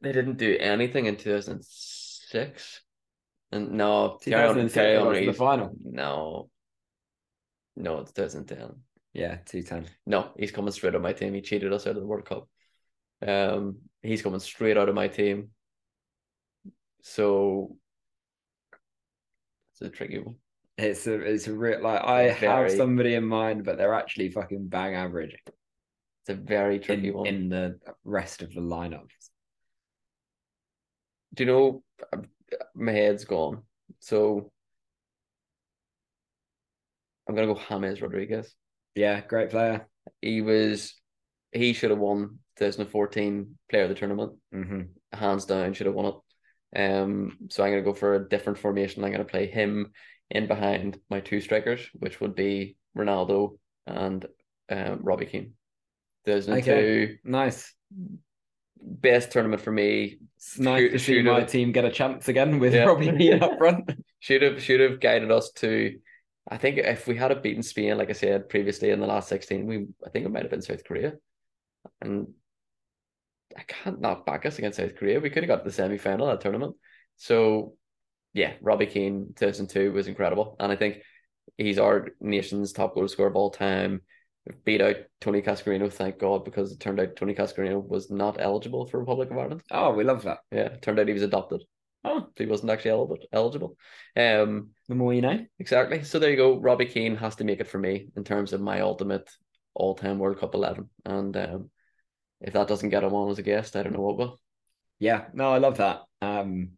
they 0.02 0.12
didn't 0.12 0.38
do 0.38 0.58
anything 0.60 1.06
in 1.06 1.18
2006. 1.18 2.82
And 3.52 3.72
no, 3.74 4.18
Thierry 4.22 4.70
Henry 4.70 5.20
in 5.20 5.28
the 5.28 5.34
final. 5.34 5.76
No. 5.84 6.50
No, 7.76 8.00
it's 8.00 8.12
2010. 8.14 8.74
Yeah, 9.16 9.38
two 9.46 9.64
time. 9.64 9.86
No, 10.06 10.32
he's 10.38 10.52
coming 10.52 10.74
straight 10.74 10.90
out 10.90 10.96
of 10.96 11.02
my 11.02 11.14
team. 11.14 11.34
He 11.34 11.42
cheated 11.42 11.72
us 11.72 11.88
out 11.88 11.96
of 11.96 12.02
the 12.02 12.06
World 12.06 12.26
Cup. 12.26 12.50
Um, 13.26 13.78
he's 14.02 14.22
coming 14.22 14.42
straight 14.42 14.78
out 14.78 14.90
of 14.90 14.96
my 14.96 15.08
team. 15.08 15.52
So 17.02 17.78
it's 19.72 19.82
a 19.82 19.90
tricky 19.90 20.20
one. 20.20 20.36
It's 20.78 21.08
a 21.08 21.14
it's 21.14 21.48
a 21.48 21.54
real 21.54 21.82
like 21.82 22.04
I 22.04 22.34
very, 22.34 22.70
have 22.70 22.72
somebody 22.78 23.14
in 23.14 23.24
mind, 23.24 23.64
but 23.64 23.78
they're 23.78 23.94
actually 23.94 24.32
fucking 24.32 24.68
bang 24.68 24.96
average. 24.96 25.38
It's 25.48 26.30
a 26.30 26.34
very 26.34 26.80
tricky 26.80 27.08
in, 27.08 27.14
one 27.14 27.28
in 27.28 27.48
the 27.48 27.80
rest 28.04 28.42
of 28.42 28.54
the 28.54 28.60
lineup. 28.60 29.08
Do 31.34 31.46
you 31.46 31.50
know 31.50 31.84
my 32.76 32.92
head's 32.92 33.24
gone? 33.24 33.62
So 34.00 34.52
I'm 37.30 37.36
gonna 37.36 37.48
go 37.48 37.62
James 37.70 38.02
Rodriguez. 38.02 38.54
Yeah, 38.96 39.22
great 39.22 39.50
player. 39.50 39.88
He 40.22 40.42
was 40.42 40.94
he 41.52 41.74
should 41.74 41.90
have 41.92 42.00
won 42.00 42.40
2014 42.58 43.58
player 43.70 43.84
of 43.84 43.90
the 43.90 43.96
tournament. 43.96 44.34
hmm 44.52 44.82
Hands 45.14 45.46
down, 45.46 45.74
should 45.74 45.86
have 45.88 45.96
won 45.96 46.14
it. 46.14 46.16
Um, 46.78 47.38
so 47.50 47.64
I'm 47.64 47.72
gonna 47.72 47.82
go 47.84 47.94
for 47.94 48.16
a 48.16 48.28
different 48.30 48.58
formation. 48.60 49.04
I'm 49.04 49.12
gonna 49.12 49.24
play 49.26 49.48
him 49.48 49.92
in 50.30 50.48
behind 50.48 50.98
my 51.10 51.20
two 51.22 51.40
strikers, 51.40 51.82
which 51.94 52.20
would 52.20 52.36
be 52.36 52.76
Ronaldo 52.98 53.58
and 53.88 54.26
um, 54.70 55.00
Robbie 55.02 55.26
Keane. 55.28 55.54
2002 56.26 56.72
Okay. 56.72 57.20
Nice. 57.24 57.74
best 58.82 59.32
tournament 59.32 59.62
for 59.62 59.72
me. 59.72 60.18
It's 60.38 60.60
nice 60.60 60.82
Shoot- 60.82 60.92
to 60.92 61.00
see 61.00 61.22
my 61.22 61.40
it. 61.42 61.48
team 61.50 61.72
get 61.72 61.86
a 61.86 61.92
chance 61.92 62.28
again 62.28 62.60
with 62.60 62.74
Yeah. 62.74 62.86
Robbie 62.90 63.12
Keane 63.18 63.42
up 63.42 63.58
front. 63.58 63.90
Should 64.20 64.42
have 64.42 64.62
should 64.62 64.80
have 64.80 65.00
guided 65.00 65.32
us 65.32 65.52
to. 65.58 65.98
I 66.50 66.58
think 66.58 66.78
if 66.78 67.08
we 67.08 67.16
had 67.16 67.42
beaten 67.42 67.64
Spain, 67.64 67.98
like 67.98 68.10
I 68.10 68.14
said 68.14 68.50
previously 68.50 68.92
in 68.92 69.00
the 69.00 69.08
last 69.08 69.30
sixteen, 69.30 69.66
we 69.66 69.88
I 70.06 70.10
think 70.10 70.26
it 70.26 70.32
might 70.32 70.44
have 70.44 70.52
been 70.52 70.62
South 70.62 70.84
Korea, 70.84 71.14
and 72.02 72.28
I 73.58 73.64
can't 73.64 74.00
not 74.00 74.26
back 74.26 74.46
us 74.46 74.58
against 74.58 74.78
South 74.78 74.96
Korea. 74.96 75.20
We 75.20 75.30
could 75.30 75.44
have 75.44 75.48
got 75.48 75.64
to 75.64 75.64
the 75.64 75.72
semi 75.72 75.98
final 75.98 76.30
of 76.30 76.38
that 76.38 76.44
tournament. 76.44 76.76
So, 77.18 77.76
yeah, 78.34 78.54
Robbie 78.62 78.86
Keane 78.86 79.34
two 79.36 79.46
thousand 79.46 79.70
two 79.70 79.92
was 79.92 80.08
incredible, 80.08 80.56
and 80.60 80.72
I 80.72 80.76
think 80.76 81.02
he's 81.58 81.80
our 81.80 82.10
nation's 82.20 82.74
top 82.74 82.94
goal 82.96 83.08
scorer 83.08 83.30
of 83.30 83.36
all 83.36 83.50
time. 83.50 84.02
Beat 84.64 84.82
out 84.82 84.98
Tony 85.22 85.42
Cascarino, 85.42 85.92
thank 85.92 86.20
God, 86.20 86.46
because 86.46 86.72
it 86.72 86.80
turned 86.80 87.00
out 87.00 87.16
Tony 87.16 87.34
Cascarino 87.34 87.84
was 87.84 88.12
not 88.12 88.40
eligible 88.40 88.86
for 88.86 89.00
Republic 89.00 89.32
of 89.32 89.38
Ireland. 89.40 89.64
Oh, 89.72 89.94
we 89.94 90.04
love 90.04 90.22
that. 90.24 90.40
Yeah, 90.52 90.68
it 90.68 90.84
turned 90.84 91.00
out 91.00 91.08
he 91.08 91.14
was 91.14 91.24
adopted. 91.24 91.64
Oh, 92.08 92.28
he 92.38 92.46
wasn't 92.46 92.70
actually 92.70 92.92
eligible. 92.92 93.26
Eligible. 93.34 93.78
Um, 94.16 94.70
The 94.88 94.94
more 94.96 95.12
you 95.12 95.22
know. 95.22 95.44
Exactly. 95.58 96.04
So 96.04 96.20
there 96.20 96.30
you 96.30 96.38
go. 96.38 96.60
Robbie 96.60 96.86
Keane 96.86 97.16
has 97.16 97.36
to 97.38 97.44
make 97.44 97.60
it 97.60 97.68
for 97.68 97.80
me 97.80 98.10
in 98.16 98.24
terms 98.24 98.54
of 98.54 98.62
my 98.62 98.82
ultimate 98.82 99.28
all-time 99.74 100.20
World 100.20 100.40
Cup 100.40 100.54
eleven. 100.54 100.90
And 101.04 101.36
um, 101.36 101.72
if 102.42 102.54
that 102.54 102.68
doesn't 102.68 102.90
get 102.90 103.04
him 103.04 103.16
on 103.16 103.32
as 103.32 103.40
a 103.40 103.44
guest, 103.44 103.76
I 103.76 103.82
don't 103.82 103.94
know 103.94 104.02
what 104.02 104.18
will. 104.18 104.40
Yeah, 105.00 105.26
no, 105.34 105.52
I 105.52 105.58
love 105.58 105.78
that. 105.78 106.04
Um, 106.22 106.74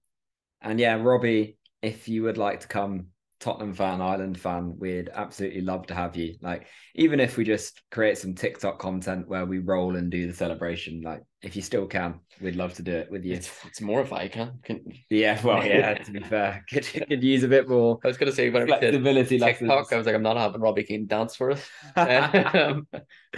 and 0.62 0.80
yeah, 0.80 0.96
Robbie, 0.96 1.58
if 1.82 2.08
you 2.08 2.24
would 2.24 2.38
like 2.38 2.62
to 2.62 2.68
come, 2.68 3.08
Tottenham 3.40 3.74
fan, 3.74 4.02
Ireland 4.02 4.40
fan, 4.40 4.76
we'd 4.80 5.10
absolutely 5.14 5.62
love 5.62 5.86
to 5.88 5.94
have 5.94 6.16
you. 6.16 6.36
Like, 6.42 6.68
even 6.96 7.20
if 7.20 7.38
we 7.38 7.44
just 7.44 7.82
create 7.92 8.18
some 8.18 8.34
TikTok 8.34 8.80
content 8.80 9.28
where 9.28 9.46
we 9.46 9.60
roll 9.60 9.96
and 9.96 10.10
do 10.10 10.28
the 10.28 10.34
celebration, 10.34 11.02
like, 11.02 11.22
if 11.44 11.56
you 11.56 11.62
still 11.62 11.86
can, 11.86 12.20
we'd 12.42 12.56
love 12.56 12.74
to 12.74 12.82
do 12.82 12.94
it 12.94 13.12
with 13.12 13.24
you. 13.24 13.36
It's, 13.36 13.52
it's 13.66 13.80
more 13.80 14.02
if 14.02 14.12
I 14.12 14.28
can. 14.28 14.60
can. 14.64 14.82
Yeah, 15.10 15.40
well, 15.44 15.64
yeah, 15.64 15.94
to 16.04 16.12
be 16.12 16.22
fair, 16.22 16.66
could, 16.68 16.86
could 16.86 17.24
use 17.24 17.44
a 17.44 17.48
bit 17.48 17.70
more 17.70 18.00
I 18.04 18.08
was 18.08 18.18
gonna 18.18 18.32
say 18.32 18.50
when 18.50 18.64
we 18.64 18.70
flexibility. 18.70 19.38
TikTok, 19.38 19.62
lessons. 19.62 19.94
I 19.94 19.98
was 19.98 20.06
like, 20.08 20.16
I'm 20.16 20.24
not 20.24 20.38
having 20.38 20.62
Robbie 20.62 20.84
Keane 20.84 21.06
dance 21.06 21.36
for 21.36 21.52
us. 21.52 21.64
um, 21.96 22.88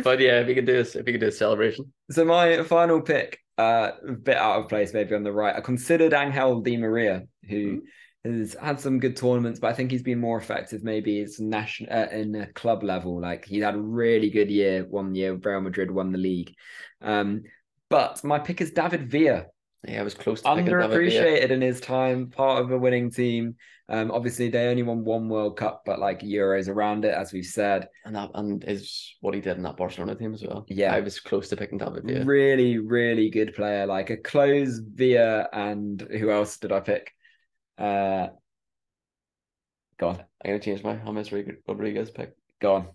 but 0.04 0.20
yeah, 0.20 0.40
if 0.40 0.48
you 0.48 0.56
could 0.56 0.66
do 0.66 0.74
this, 0.74 0.96
if 0.96 1.06
you 1.06 1.14
could 1.14 1.22
do 1.22 1.28
a 1.28 1.32
celebration. 1.32 1.92
So 2.10 2.24
my 2.24 2.64
final 2.64 3.02
pick, 3.02 3.40
uh, 3.58 3.92
a 4.08 4.12
bit 4.14 4.38
out 4.38 4.62
of 4.62 4.70
place, 4.70 4.94
maybe 4.94 5.14
on 5.16 5.24
the 5.24 5.34
right. 5.34 5.56
I 5.56 5.60
considered 5.60 6.14
Angel 6.14 6.62
Di 6.62 6.78
Maria, 6.78 7.24
who 7.50 7.82
has 8.26 8.56
had 8.62 8.80
some 8.80 9.00
good 9.00 9.16
tournaments, 9.16 9.60
but 9.60 9.68
I 9.68 9.74
think 9.74 9.92
he's 9.92 10.04
been 10.04 10.20
more 10.20 10.38
effective. 10.38 10.84
Maybe 10.84 11.20
it's 11.20 11.40
national 11.40 11.92
uh, 11.94 12.08
in 12.12 12.36
a 12.36 12.48
club 12.54 12.84
level. 12.84 13.22
Like 13.22 13.46
he 13.46 13.60
had 13.60 13.76
a 13.76 13.80
really 13.82 14.30
good 14.30 14.50
year 14.52 14.86
one 14.90 15.16
year. 15.16 15.36
Real 15.36 15.62
Madrid 15.62 15.92
won 15.92 16.12
the 16.12 16.18
league. 16.18 16.54
Um, 17.02 17.44
but 17.90 18.24
my 18.24 18.40
pick 18.40 18.62
is 18.62 18.72
David 18.72 19.10
Villa, 19.10 19.46
Yeah, 19.88 20.02
I 20.02 20.04
was 20.04 20.14
close 20.14 20.42
to 20.44 20.52
picking 20.52 20.78
David 20.78 21.02
Villa. 21.02 21.40
underappreciated 21.40 21.50
in 21.50 21.62
his 21.62 21.80
time, 21.82 22.30
part 22.30 22.62
of 22.62 22.72
a 22.72 22.78
winning 22.78 23.10
team. 23.12 23.56
Um, 23.88 24.12
obviously 24.12 24.50
they 24.50 24.68
only 24.68 24.84
won 24.84 25.04
one 25.04 25.30
World 25.30 25.58
Cup, 25.58 25.82
but 25.86 25.98
like 25.98 26.20
Euros 26.20 26.68
around 26.70 27.06
it, 27.06 27.16
as 27.16 27.34
we've 27.34 27.46
said. 27.46 27.88
and 28.06 28.16
that 28.16 28.30
and 28.36 28.64
is 28.66 29.16
what 29.22 29.34
he 29.34 29.42
did 29.42 29.58
in 29.58 29.64
that 29.64 29.78
Barcelona 29.78 30.14
team 30.14 30.34
as 30.36 30.44
well. 30.44 30.66
Yeah. 30.68 30.94
I 30.94 31.00
was 31.00 31.20
close 31.20 31.50
to 31.50 31.58
picking 31.58 31.80
David 31.80 32.04
Villa. 32.04 32.26
Really, 32.26 32.78
really 32.78 33.32
good 33.32 33.56
player. 33.56 33.88
Like 33.88 34.12
a 34.12 34.18
close 34.18 34.78
Villa 34.78 35.48
and 35.52 36.02
who 36.02 36.30
else 36.30 36.58
did 36.58 36.72
I 36.72 36.82
pick? 36.82 37.12
Uh, 37.80 38.28
go 39.98 40.10
on, 40.10 40.20
I'm 40.44 40.52
gonna 40.52 40.60
change 40.60 40.84
my 40.84 40.96
James 40.96 41.32
Rodriguez 41.68 42.12
pick. 42.12 42.34
go 42.62 42.76
on, 42.76 42.88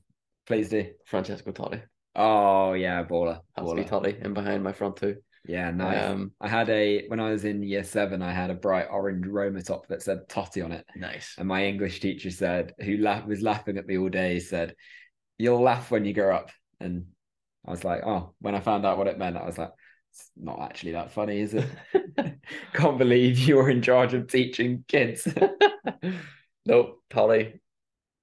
please 0.46 0.68
do. 0.68 0.90
Francesco 1.06 1.52
Totti. 1.52 1.82
Oh 2.14 2.74
yeah, 2.74 3.02
baller, 3.02 3.40
Has 3.56 3.66
to 3.68 3.74
be 3.74 3.82
baller. 3.82 3.88
Totti 3.88 4.24
in 4.24 4.34
behind 4.34 4.62
my 4.62 4.72
front 4.72 4.96
two. 4.96 5.16
Yeah, 5.46 5.70
nice. 5.70 6.04
Um, 6.04 6.32
I 6.40 6.48
had 6.48 6.68
a 6.68 7.06
when 7.08 7.20
I 7.20 7.30
was 7.30 7.44
in 7.44 7.62
year 7.62 7.84
seven, 7.84 8.22
I 8.22 8.32
had 8.32 8.50
a 8.50 8.54
bright 8.54 8.88
orange 8.90 9.26
Roma 9.26 9.62
top 9.62 9.86
that 9.88 10.02
said 10.02 10.28
Totti 10.28 10.64
on 10.64 10.72
it, 10.72 10.86
nice. 10.96 11.34
and 11.38 11.48
my 11.48 11.64
English 11.64 12.00
teacher 12.00 12.30
said, 12.30 12.72
who 12.80 12.98
laugh, 12.98 13.26
was 13.26 13.42
laughing 13.42 13.78
at 13.78 13.86
me 13.86 13.98
all 13.98 14.08
day, 14.08 14.38
said, 14.38 14.74
"You'll 15.38 15.62
laugh 15.62 15.90
when 15.90 16.04
you 16.04 16.12
grow 16.14 16.34
up." 16.34 16.50
And 16.80 17.06
I 17.66 17.70
was 17.70 17.84
like, 17.84 18.02
"Oh." 18.04 18.34
When 18.40 18.54
I 18.54 18.60
found 18.60 18.84
out 18.84 18.98
what 18.98 19.06
it 19.06 19.18
meant, 19.18 19.36
I 19.36 19.44
was 19.44 19.58
like, 19.58 19.72
"It's 20.12 20.30
not 20.36 20.60
actually 20.60 20.92
that 20.92 21.12
funny, 21.12 21.40
is 21.40 21.54
it?" 21.54 21.68
Can't 22.72 22.98
believe 22.98 23.38
you're 23.38 23.70
in 23.70 23.82
charge 23.82 24.14
of 24.14 24.28
teaching 24.28 24.84
kids. 24.88 25.26
no, 26.66 26.96
Totti, 27.10 27.58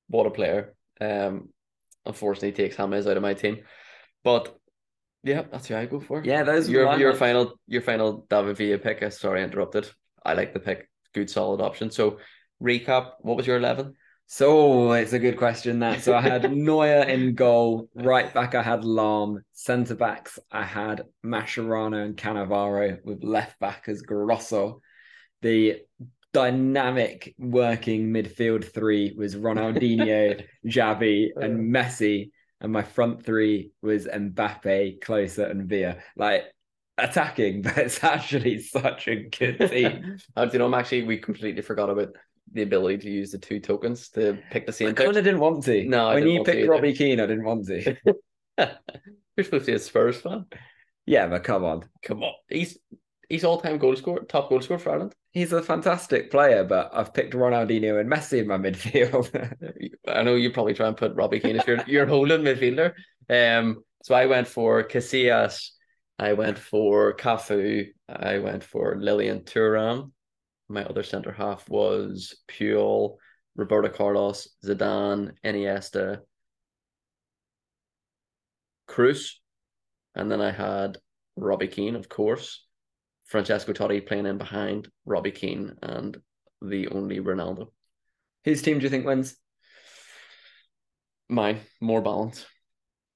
what 0.08 0.28
a 0.28 0.32
player. 0.32 0.74
Um, 1.00 1.50
unfortunately, 2.06 2.52
takes 2.52 2.78
James 2.78 3.08
out 3.08 3.18
of 3.18 3.24
my 3.24 3.34
team, 3.34 3.60
but 4.24 4.56
yeah, 5.24 5.44
that's 5.52 5.68
who 5.68 5.76
I 5.76 5.86
go 5.86 6.00
for. 6.00 6.24
yeah, 6.24 6.44
those 6.44 6.68
were 6.68 6.74
your 6.74 7.00
your 7.00 7.14
final 7.14 7.60
your 7.68 7.82
final 7.82 8.26
David 8.30 8.58
Villa 8.58 8.78
pick. 8.78 9.04
uh, 9.04 9.10
Sorry, 9.10 9.42
I 9.42 9.44
interrupted. 9.44 9.90
I 10.26 10.34
like 10.34 10.54
the 10.54 10.60
pick. 10.60 10.90
Good, 11.14 11.30
solid 11.30 11.62
option. 11.62 11.92
So, 11.92 12.20
recap. 12.62 13.14
What 13.20 13.38
was 13.38 13.46
your 13.48 13.58
eleven? 13.58 13.96
So 14.34 14.94
it's 14.94 15.12
a 15.12 15.20
good 15.20 15.36
question 15.36 15.80
that. 15.80 16.04
So 16.04 16.16
I 16.16 16.22
had 16.22 16.50
Neuer 16.56 17.04
in 17.04 17.36
goal, 17.36 17.90
right 17.94 18.34
back 18.34 18.56
I 18.56 18.64
had 18.64 18.80
Lahm, 18.80 19.40
centre 19.52 19.94
backs 19.94 20.40
I 20.50 20.64
had 20.64 21.04
Mascherano 21.22 22.06
and 22.06 22.16
Cannavaro 22.16 23.04
with 23.04 23.26
left 23.26 23.60
back 23.60 23.90
as 23.90 24.02
Grosso. 24.02 24.80
The 25.42 25.82
dynamic 26.32 27.36
working 27.38 28.14
midfield 28.14 28.64
three 28.74 29.14
was 29.18 29.36
Ronaldinho, 29.36 30.42
Xavi, 30.66 31.32
and 31.36 31.70
Messi, 31.76 32.32
and 32.62 32.72
my 32.72 32.84
front 32.84 33.26
three 33.26 33.72
was 33.82 34.06
Mbappe, 34.06 35.04
Klose, 35.04 35.46
and 35.46 35.68
Villa. 35.68 35.98
Like 36.16 36.46
attacking, 36.98 37.62
but 37.64 37.78
it's 37.78 38.02
actually 38.02 38.60
such 38.60 39.10
a 39.10 39.24
good 39.24 39.58
team. 39.70 40.20
Uh, 40.38 40.46
do 40.46 40.54
you 40.54 40.60
know, 40.60 40.68
I'm 40.68 40.74
actually 40.74 41.04
we 41.04 41.18
completely 41.18 41.64
forgot 41.64 41.90
about 41.90 42.16
the 42.54 42.64
ability 42.64 42.98
to 42.98 43.10
use 43.10 43.32
the 43.32 43.38
two 43.38 43.60
tokens 43.60 44.10
to 44.10 44.38
pick 44.52 44.66
the 44.66 44.72
I 44.72 44.76
same 44.76 44.96
kind 44.96 45.16
of 45.16 45.24
didn't 45.24 45.40
want 45.40 45.64
to. 45.66 45.84
No, 45.86 46.08
I 46.08 46.16
when 46.16 46.28
you 46.28 46.44
picked. 46.44 46.68
Robbie 46.68 46.94
Keane, 46.94 47.20
I 47.20 47.26
didn't 47.26 47.46
want 47.46 47.66
to. 47.68 47.96
You're 48.58 49.44
supposed 49.44 49.66
to 49.66 49.72
be 49.72 49.76
a 49.76 49.80
Spurs 49.80 50.20
fan. 50.20 50.46
Yeah, 51.06 51.28
but 51.28 51.44
come 51.44 51.64
on. 51.64 51.86
Come 52.04 52.24
on, 52.24 52.34
he's 52.50 52.78
he's 53.30 53.44
all 53.44 53.60
time 53.60 53.78
goal 53.78 53.96
scorer, 53.96 54.24
top 54.24 54.50
goal 54.50 54.62
scorer 54.62 54.80
for 54.80 54.92
Ireland. 54.92 55.14
He's 55.32 55.54
a 55.54 55.64
fantastic 55.64 56.30
player, 56.30 56.64
but 56.64 56.92
I've 56.94 57.14
picked 57.14 57.34
Ronaldinho 57.34 58.00
and 58.00 58.12
Messi 58.12 58.40
in 58.40 58.48
my 58.48 58.58
midfield. 58.58 59.30
I 60.08 60.24
know 60.24 60.36
you 60.36 60.52
probably 60.52 60.74
try 60.74 60.88
and 60.88 60.98
put 60.98 61.16
Robbie 61.16 61.40
Keane 61.40 61.58
as 61.58 61.68
your 61.68 61.84
your 61.88 62.06
holding 62.06 62.42
midfielder. 62.42 62.94
Um, 63.30 63.84
so 64.04 64.16
I 64.16 64.26
went 64.26 64.48
for 64.48 64.84
Casillas, 64.84 65.70
I 66.20 66.34
went 66.34 66.58
for 66.58 67.16
Cafu, 67.16 67.88
I 68.10 68.40
went 68.40 68.64
for 68.64 68.98
Lilian 69.00 69.42
Thuram. 69.42 70.12
My 70.72 70.86
other 70.86 71.04
centre 71.04 71.34
half 71.34 71.68
was 71.70 72.36
Puyol, 72.48 73.18
Roberto 73.58 73.90
Carlos, 73.90 74.48
Zidane, 74.66 75.34
Iniesta, 75.44 76.20
Kroos, 78.88 79.34
and 80.16 80.32
then 80.32 80.42
I 80.42 80.52
had 80.52 80.98
Robbie 81.36 81.68
Keane, 81.68 81.96
of 81.96 82.08
course, 82.08 82.66
Francesco 83.26 83.74
Totti 83.74 84.06
playing 84.06 84.26
in 84.26 84.38
behind 84.38 84.88
Robbie 85.06 85.32
Keane, 85.32 85.76
and 85.82 86.18
the 86.62 86.88
only 86.88 87.20
Ronaldo. 87.20 87.68
Whose 88.46 88.62
team 88.62 88.80
do 88.80 88.84
you 88.84 88.90
think 88.90 89.06
wins? 89.06 89.36
Mine, 91.28 91.60
more 91.82 92.02
balance. 92.02 92.46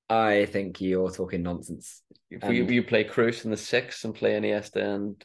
I 0.10 0.46
think 0.46 0.82
you're 0.82 1.12
talking 1.12 1.44
nonsense. 1.44 2.02
If 2.30 2.44
you, 2.44 2.64
um, 2.64 2.72
you 2.72 2.84
play 2.84 3.06
Kroos 3.06 3.46
in 3.46 3.52
the 3.52 3.58
six 3.58 4.04
and 4.04 4.14
play 4.14 4.34
Iniesta 4.34 4.82
and 4.82 5.24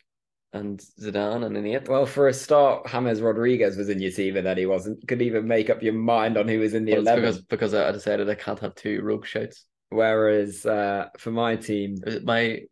and 0.52 0.80
Zidane 1.00 1.44
and 1.46 1.56
in 1.56 1.64
the 1.64 1.74
eight, 1.74 1.88
Well, 1.88 2.06
for 2.06 2.28
a 2.28 2.32
start, 2.34 2.86
James 2.90 3.20
Rodriguez 3.20 3.76
was 3.76 3.88
in 3.88 4.00
your 4.00 4.10
team 4.10 4.36
and 4.36 4.46
then 4.46 4.58
he 4.58 4.66
wasn't. 4.66 5.06
Could 5.06 5.22
even 5.22 5.46
make 5.46 5.70
up 5.70 5.82
your 5.82 5.92
mind 5.92 6.36
on 6.36 6.48
who 6.48 6.58
was 6.58 6.74
in 6.74 6.84
the 6.84 6.92
Well, 6.92 7.02
11. 7.02 7.22
because 7.22 7.40
because 7.42 7.74
I 7.74 7.92
decided 7.92 8.28
I 8.28 8.34
can't 8.34 8.58
have 8.60 8.74
two 8.74 9.00
rogue 9.02 9.26
shouts. 9.26 9.64
Whereas 9.90 10.64
uh, 10.66 11.06
for 11.18 11.30
my 11.30 11.56
team, 11.56 11.96
My 12.24 12.62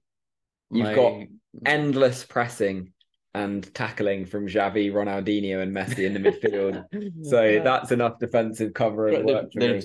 You've 0.70 0.84
my- 0.86 0.94
got 0.94 1.22
endless 1.64 2.24
pressing 2.24 2.92
and 3.34 3.72
tackling 3.74 4.26
from 4.26 4.46
Xavi, 4.48 4.92
Ronaldinho, 4.92 5.62
and 5.62 5.74
Messi 5.74 6.04
in 6.04 6.14
the 6.14 6.20
midfield. 6.30 6.84
So 7.24 7.60
that's 7.62 7.92
enough 7.92 8.18
defensive 8.18 8.74
cover 8.74 9.08
and 9.08 9.24
work 9.24 9.52
for 9.52 9.60
There's 9.60 9.84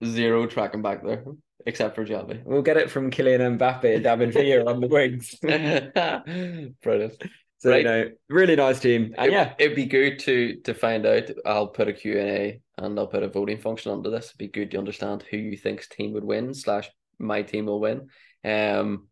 me. 0.00 0.08
zero 0.10 0.46
tracking 0.46 0.82
back 0.82 1.04
there, 1.04 1.24
except 1.68 1.94
for 1.94 2.04
Xavi. 2.04 2.42
We'll 2.50 2.62
get 2.62 2.76
it 2.82 2.90
from 2.90 3.10
Kylian 3.10 3.58
Mbappe 3.58 3.94
and 3.94 4.04
David 4.04 4.32
Villa 4.32 4.64
on 4.72 4.80
the 4.80 4.88
wings. 4.88 5.36
Brilliant. 6.82 7.22
So 7.58 7.70
Right. 7.70 7.78
you 7.78 7.84
know, 7.84 8.10
really 8.28 8.56
nice 8.56 8.80
team. 8.80 9.14
And 9.18 9.28
It- 9.30 9.32
yeah, 9.32 9.54
it'd 9.58 9.76
be 9.76 9.86
good 9.86 10.18
to 10.20 10.56
to 10.66 10.74
find 10.74 11.04
out. 11.06 11.24
I'll 11.44 11.68
put 11.68 11.88
a 11.88 11.92
Q 11.92 12.18
and 12.18 12.30
A 12.30 12.60
and 12.78 12.98
I'll 12.98 13.08
put 13.08 13.22
a 13.24 13.28
voting 13.28 13.58
function 13.58 13.92
under 13.92 14.10
this. 14.10 14.26
It'd 14.26 14.38
be 14.38 14.48
good 14.48 14.70
to 14.70 14.78
understand 14.78 15.22
who 15.24 15.36
you 15.36 15.56
think's 15.56 15.88
team 15.88 16.12
would 16.12 16.24
win 16.24 16.54
slash 16.54 16.88
my 17.18 17.42
team 17.42 17.66
will 17.66 17.80
win. 17.80 18.08
Um, 18.44 19.08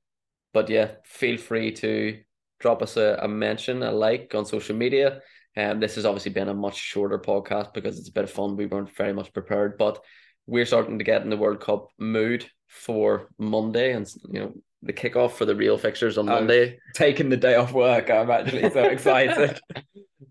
but 0.55 0.69
yeah, 0.71 0.89
feel 1.05 1.39
free 1.39 1.73
to 1.73 2.19
drop 2.61 2.83
us 2.83 2.97
a, 2.97 3.19
a 3.23 3.29
mention, 3.29 3.83
a 3.83 3.91
like 3.91 4.33
on 4.35 4.45
social 4.47 4.77
media. 4.77 5.21
Um, 5.57 5.81
this 5.81 5.97
has 5.97 6.05
obviously 6.07 6.33
been 6.33 6.49
a 6.49 6.55
much 6.55 6.77
shorter 6.77 7.19
podcast 7.19 7.75
because 7.75 7.99
it's 7.99 8.09
a 8.11 8.13
bit 8.13 8.25
of 8.25 8.31
fun. 8.31 8.57
We 8.57 8.67
weren't 8.67 8.95
very 8.97 9.13
much 9.13 9.33
prepared, 9.33 9.77
but 9.77 10.03
we're 10.47 10.67
starting 10.67 10.99
to 10.99 11.05
get 11.05 11.23
in 11.23 11.31
the 11.31 11.37
World 11.37 11.61
Cup 11.61 11.89
mood 11.99 12.47
for 12.69 13.29
Monday 13.39 13.93
and 13.93 14.07
you 14.31 14.41
know 14.41 14.53
the 14.83 14.93
kickoff 14.93 15.33
for 15.33 15.45
the 15.45 15.55
real 15.57 15.79
fixtures 15.79 16.19
on 16.19 16.29
Oh, 16.29 16.35
Monday. 16.35 16.79
taking 16.95 17.29
the 17.29 17.37
day 17.37 17.55
off 17.57 17.73
work, 17.73 18.11
I'm 18.11 18.31
actually 18.31 18.71
so 18.71 18.85
excited. 18.97 19.59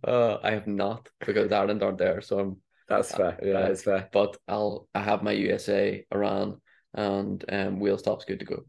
Uh, 0.04 0.38
I 0.44 0.52
have 0.52 0.68
not 0.68 1.10
because 1.26 1.52
Ireland 1.52 1.84
aren't 1.84 1.98
there, 1.98 2.22
so 2.22 2.40
I'm. 2.40 2.58
That's 2.88 3.14
fair. 3.16 3.40
Yeah. 3.42 3.54
That 3.54 3.72
is 3.72 3.84
fair. 3.84 4.08
But 4.14 4.38
I'll 4.48 4.88
I 4.94 5.02
have 5.02 5.24
my 5.24 5.32
USA, 5.32 6.06
Iran, 6.14 6.62
and 6.94 7.44
um, 7.50 7.80
wheel 7.80 7.98
stops 7.98 8.26
good 8.26 8.40
to 8.40 8.46
go. 8.46 8.64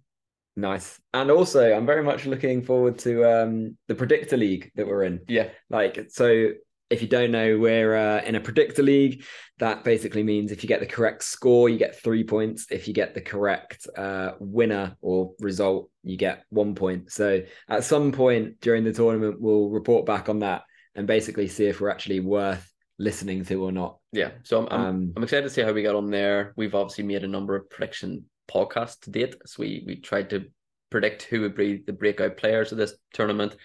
Nice. 0.56 0.98
And 1.12 1.30
also, 1.30 1.70
I'm 1.70 1.84
very 1.84 2.02
much 2.02 2.24
looking 2.24 2.62
forward 2.62 2.98
to 3.00 3.24
um 3.30 3.76
the 3.88 3.94
predictor 3.94 4.38
league 4.38 4.72
that 4.74 4.86
we're 4.86 5.02
in. 5.04 5.20
Yeah, 5.28 5.50
Like, 5.68 6.06
so 6.08 6.52
if 6.88 7.02
you 7.02 7.08
don't 7.08 7.30
know, 7.30 7.58
we're 7.58 7.96
uh, 7.96 8.22
in 8.22 8.34
a 8.34 8.40
predictor 8.40 8.82
league. 8.82 9.24
That 9.58 9.84
basically 9.84 10.22
means 10.22 10.52
if 10.52 10.62
you 10.62 10.68
get 10.68 10.80
the 10.80 10.86
correct 10.86 11.24
score, 11.24 11.68
you 11.68 11.78
get 11.78 12.00
three 12.00 12.24
points. 12.24 12.66
If 12.70 12.86
you 12.86 12.94
get 12.94 13.14
the 13.14 13.20
correct 13.20 13.86
uh, 13.96 14.32
winner 14.38 14.96
or 15.00 15.32
result, 15.40 15.90
you 16.02 16.16
get 16.16 16.44
one 16.50 16.74
point. 16.74 17.10
So 17.10 17.42
at 17.68 17.84
some 17.84 18.12
point 18.12 18.60
during 18.60 18.84
the 18.84 18.92
tournament, 18.92 19.40
we'll 19.40 19.70
report 19.70 20.06
back 20.06 20.28
on 20.28 20.40
that 20.40 20.62
and 20.94 21.06
basically 21.06 21.48
see 21.48 21.66
if 21.66 21.80
we're 21.80 21.90
actually 21.90 22.20
worth 22.20 22.72
listening 22.98 23.44
to 23.44 23.62
or 23.62 23.72
not. 23.72 23.98
yeah. 24.12 24.30
So 24.44 24.60
I'm, 24.60 24.68
I'm 24.70 24.86
Um, 24.86 25.12
I'm 25.16 25.22
excited 25.22 25.42
to 25.42 25.50
see 25.50 25.62
how 25.62 25.72
we 25.72 25.82
got 25.82 25.96
on 25.96 26.10
there. 26.10 26.54
We've 26.56 26.74
obviously 26.74 27.04
made 27.04 27.24
a 27.24 27.28
number 27.28 27.56
of 27.56 27.68
prediction 27.68 28.24
podcasts 28.50 29.00
to 29.00 29.10
date. 29.10 29.36
So 29.44 29.56
we 29.60 29.82
we 29.86 29.96
tried 29.96 30.30
to 30.30 30.46
predict 30.90 31.24
who 31.24 31.40
would 31.42 31.56
be 31.56 31.82
the 31.84 31.92
breakout 31.92 32.36
players 32.36 32.72
of 32.72 32.78
this 32.78 32.94
tournament, 33.12 33.56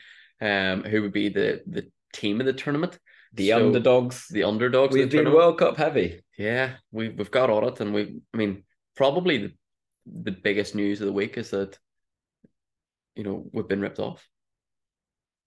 um, 0.41 0.83
who 0.83 1.01
would 1.03 1.13
be 1.13 1.29
the 1.29 1.61
the 1.67 1.89
team 2.13 2.41
of 2.41 2.45
the 2.45 2.53
tournament, 2.53 2.99
the 3.33 3.49
So, 3.49 3.65
underdogs. 3.67 4.27
the 4.29 4.43
underdogs. 4.43 4.93
We've 4.93 5.09
been. 5.09 5.31
World 5.31 5.57
Cup 5.59 5.77
heavy. 5.77 6.21
Yeah, 6.37 6.73
we 6.91 7.09
we've 7.09 7.31
got 7.31 7.49
on 7.49 7.63
it, 7.65 7.79
and 7.79 7.93
we. 7.93 8.21
I 8.33 8.37
mean, 8.37 8.63
probably 8.95 9.37
the 9.37 9.51
the 10.05 10.31
biggest 10.31 10.73
news 10.75 10.99
of 11.01 11.05
the 11.07 11.13
week 11.13 11.37
is 11.37 11.51
that, 11.51 11.77
you 13.15 13.23
know, 13.23 13.45
we've 13.53 13.67
been 13.67 13.81
ripped 13.81 13.99
off. 13.99 14.27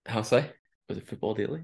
How 0.07 0.23
so? 0.23 0.45
Was 0.89 0.99
it 0.99 1.09
Football 1.09 1.35
Daily? 1.35 1.63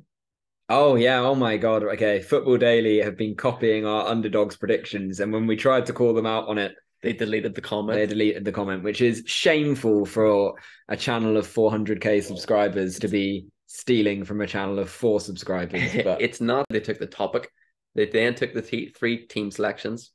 Oh 0.68 0.94
yeah, 0.96 1.20
oh 1.20 1.34
my 1.34 1.56
god. 1.56 1.82
Okay, 1.84 2.20
Football 2.20 2.56
Daily 2.58 2.98
have 2.98 3.16
been 3.16 3.34
copying 3.36 3.86
our 3.86 4.06
underdogs 4.08 4.56
predictions, 4.56 5.20
and 5.20 5.32
when 5.32 5.46
we 5.46 5.56
tried 5.56 5.86
to 5.86 5.92
call 5.92 6.14
them 6.14 6.26
out 6.26 6.48
on 6.48 6.58
it, 6.58 6.74
They 7.02 7.12
deleted 7.12 7.54
the 7.54 7.60
comment. 7.60 7.98
they 7.98 8.06
deleted 8.06 8.44
the 8.44 8.52
comment, 8.52 8.82
which 8.82 9.00
is 9.00 9.22
shameful 9.26 10.04
for 10.06 10.54
a 10.88 10.96
channel 10.96 11.36
of 11.36 11.46
400k 11.46 12.22
subscribers 12.22 12.98
to 13.00 13.08
be 13.08 13.46
stealing 13.72 14.24
from 14.24 14.40
a 14.40 14.46
channel 14.48 14.80
of 14.80 14.90
four 14.90 15.20
subscribers. 15.20 15.82
But 16.04 16.20
it's 16.20 16.40
not. 16.40 16.66
They 16.70 16.80
took 16.80 16.98
the 16.98 17.06
topic. 17.06 17.50
They 17.94 18.06
then 18.06 18.34
took 18.34 18.52
the 18.52 18.62
te- 18.62 18.90
three 18.90 19.26
team 19.26 19.50
selections, 19.52 20.10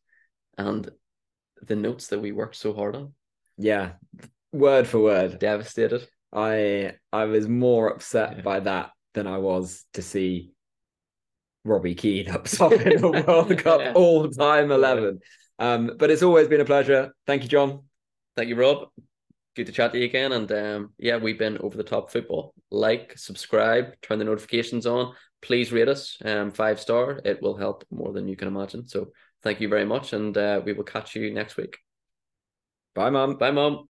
and 0.58 0.90
the 1.66 1.76
notes 1.76 2.08
that 2.08 2.20
we 2.20 2.32
worked 2.34 2.58
so 2.58 2.74
hard 2.74 2.96
on. 2.96 3.14
yeah, 3.58 3.94
word 4.52 4.88
for 4.88 5.00
word, 5.00 5.40
Devastated. 5.40 6.08
I 6.34 6.96
I 7.14 7.26
was 7.26 7.48
more 7.48 7.88
upset 7.94 8.36
Yeah. 8.38 8.42
by 8.44 8.60
that 8.62 8.92
than 9.14 9.26
I 9.28 9.38
was 9.38 9.86
to 9.94 10.02
see 10.02 10.52
Robbie 11.64 11.96
Keane 11.96 12.30
up 12.30 12.44
top 12.50 12.74
in 12.74 13.02
the 13.02 13.10
World 13.26 13.58
Cup 13.64 13.80
Yeah. 13.82 13.94
all 13.96 14.30
time 14.30 14.72
eleven. 14.72 15.20
Um, 15.60 15.92
but 15.98 16.12
it's 16.12 16.24
always 16.24 16.50
been 16.50 16.60
a 16.62 16.66
pleasure. 16.66 17.14
Thank 17.26 17.44
you, 17.44 17.50
John. 17.50 17.84
Thank 18.36 18.50
you, 18.50 18.58
Rob. 18.58 18.90
Good 19.56 19.68
to 19.68 19.72
chat 19.72 19.94
to 19.94 20.00
you 20.00 20.06
again. 20.06 20.34
And 20.34 20.52
um, 20.52 20.94
yeah, 20.98 21.18
we've 21.18 21.40
been 21.40 21.58
over 21.60 21.78
the 21.78 21.84
top 21.84 22.12
football. 22.12 22.54
Like, 22.72 23.18
subscribe, 23.18 23.94
turn 24.02 24.20
the 24.20 24.26
notifications 24.26 24.86
on. 24.86 25.14
Please 25.42 25.72
rate 25.72 25.88
us 25.88 26.18
um, 26.26 26.52
five 26.52 26.80
star. 26.80 27.22
It 27.24 27.42
will 27.42 27.56
help 27.56 27.86
more 27.90 28.12
than 28.12 28.28
you 28.28 28.36
can 28.36 28.50
imagine. 28.50 28.88
So 28.88 29.12
thank 29.44 29.62
you 29.62 29.70
very 29.70 29.86
much. 29.86 30.12
And 30.12 30.38
uh, 30.38 30.62
we 30.66 30.74
will 30.74 30.84
catch 30.84 31.16
you 31.16 31.34
next 31.34 31.56
week. 31.56 31.78
Bye, 32.96 33.12
Mum. 33.12 33.38
Bye, 33.38 33.52
Mom. 33.52 33.88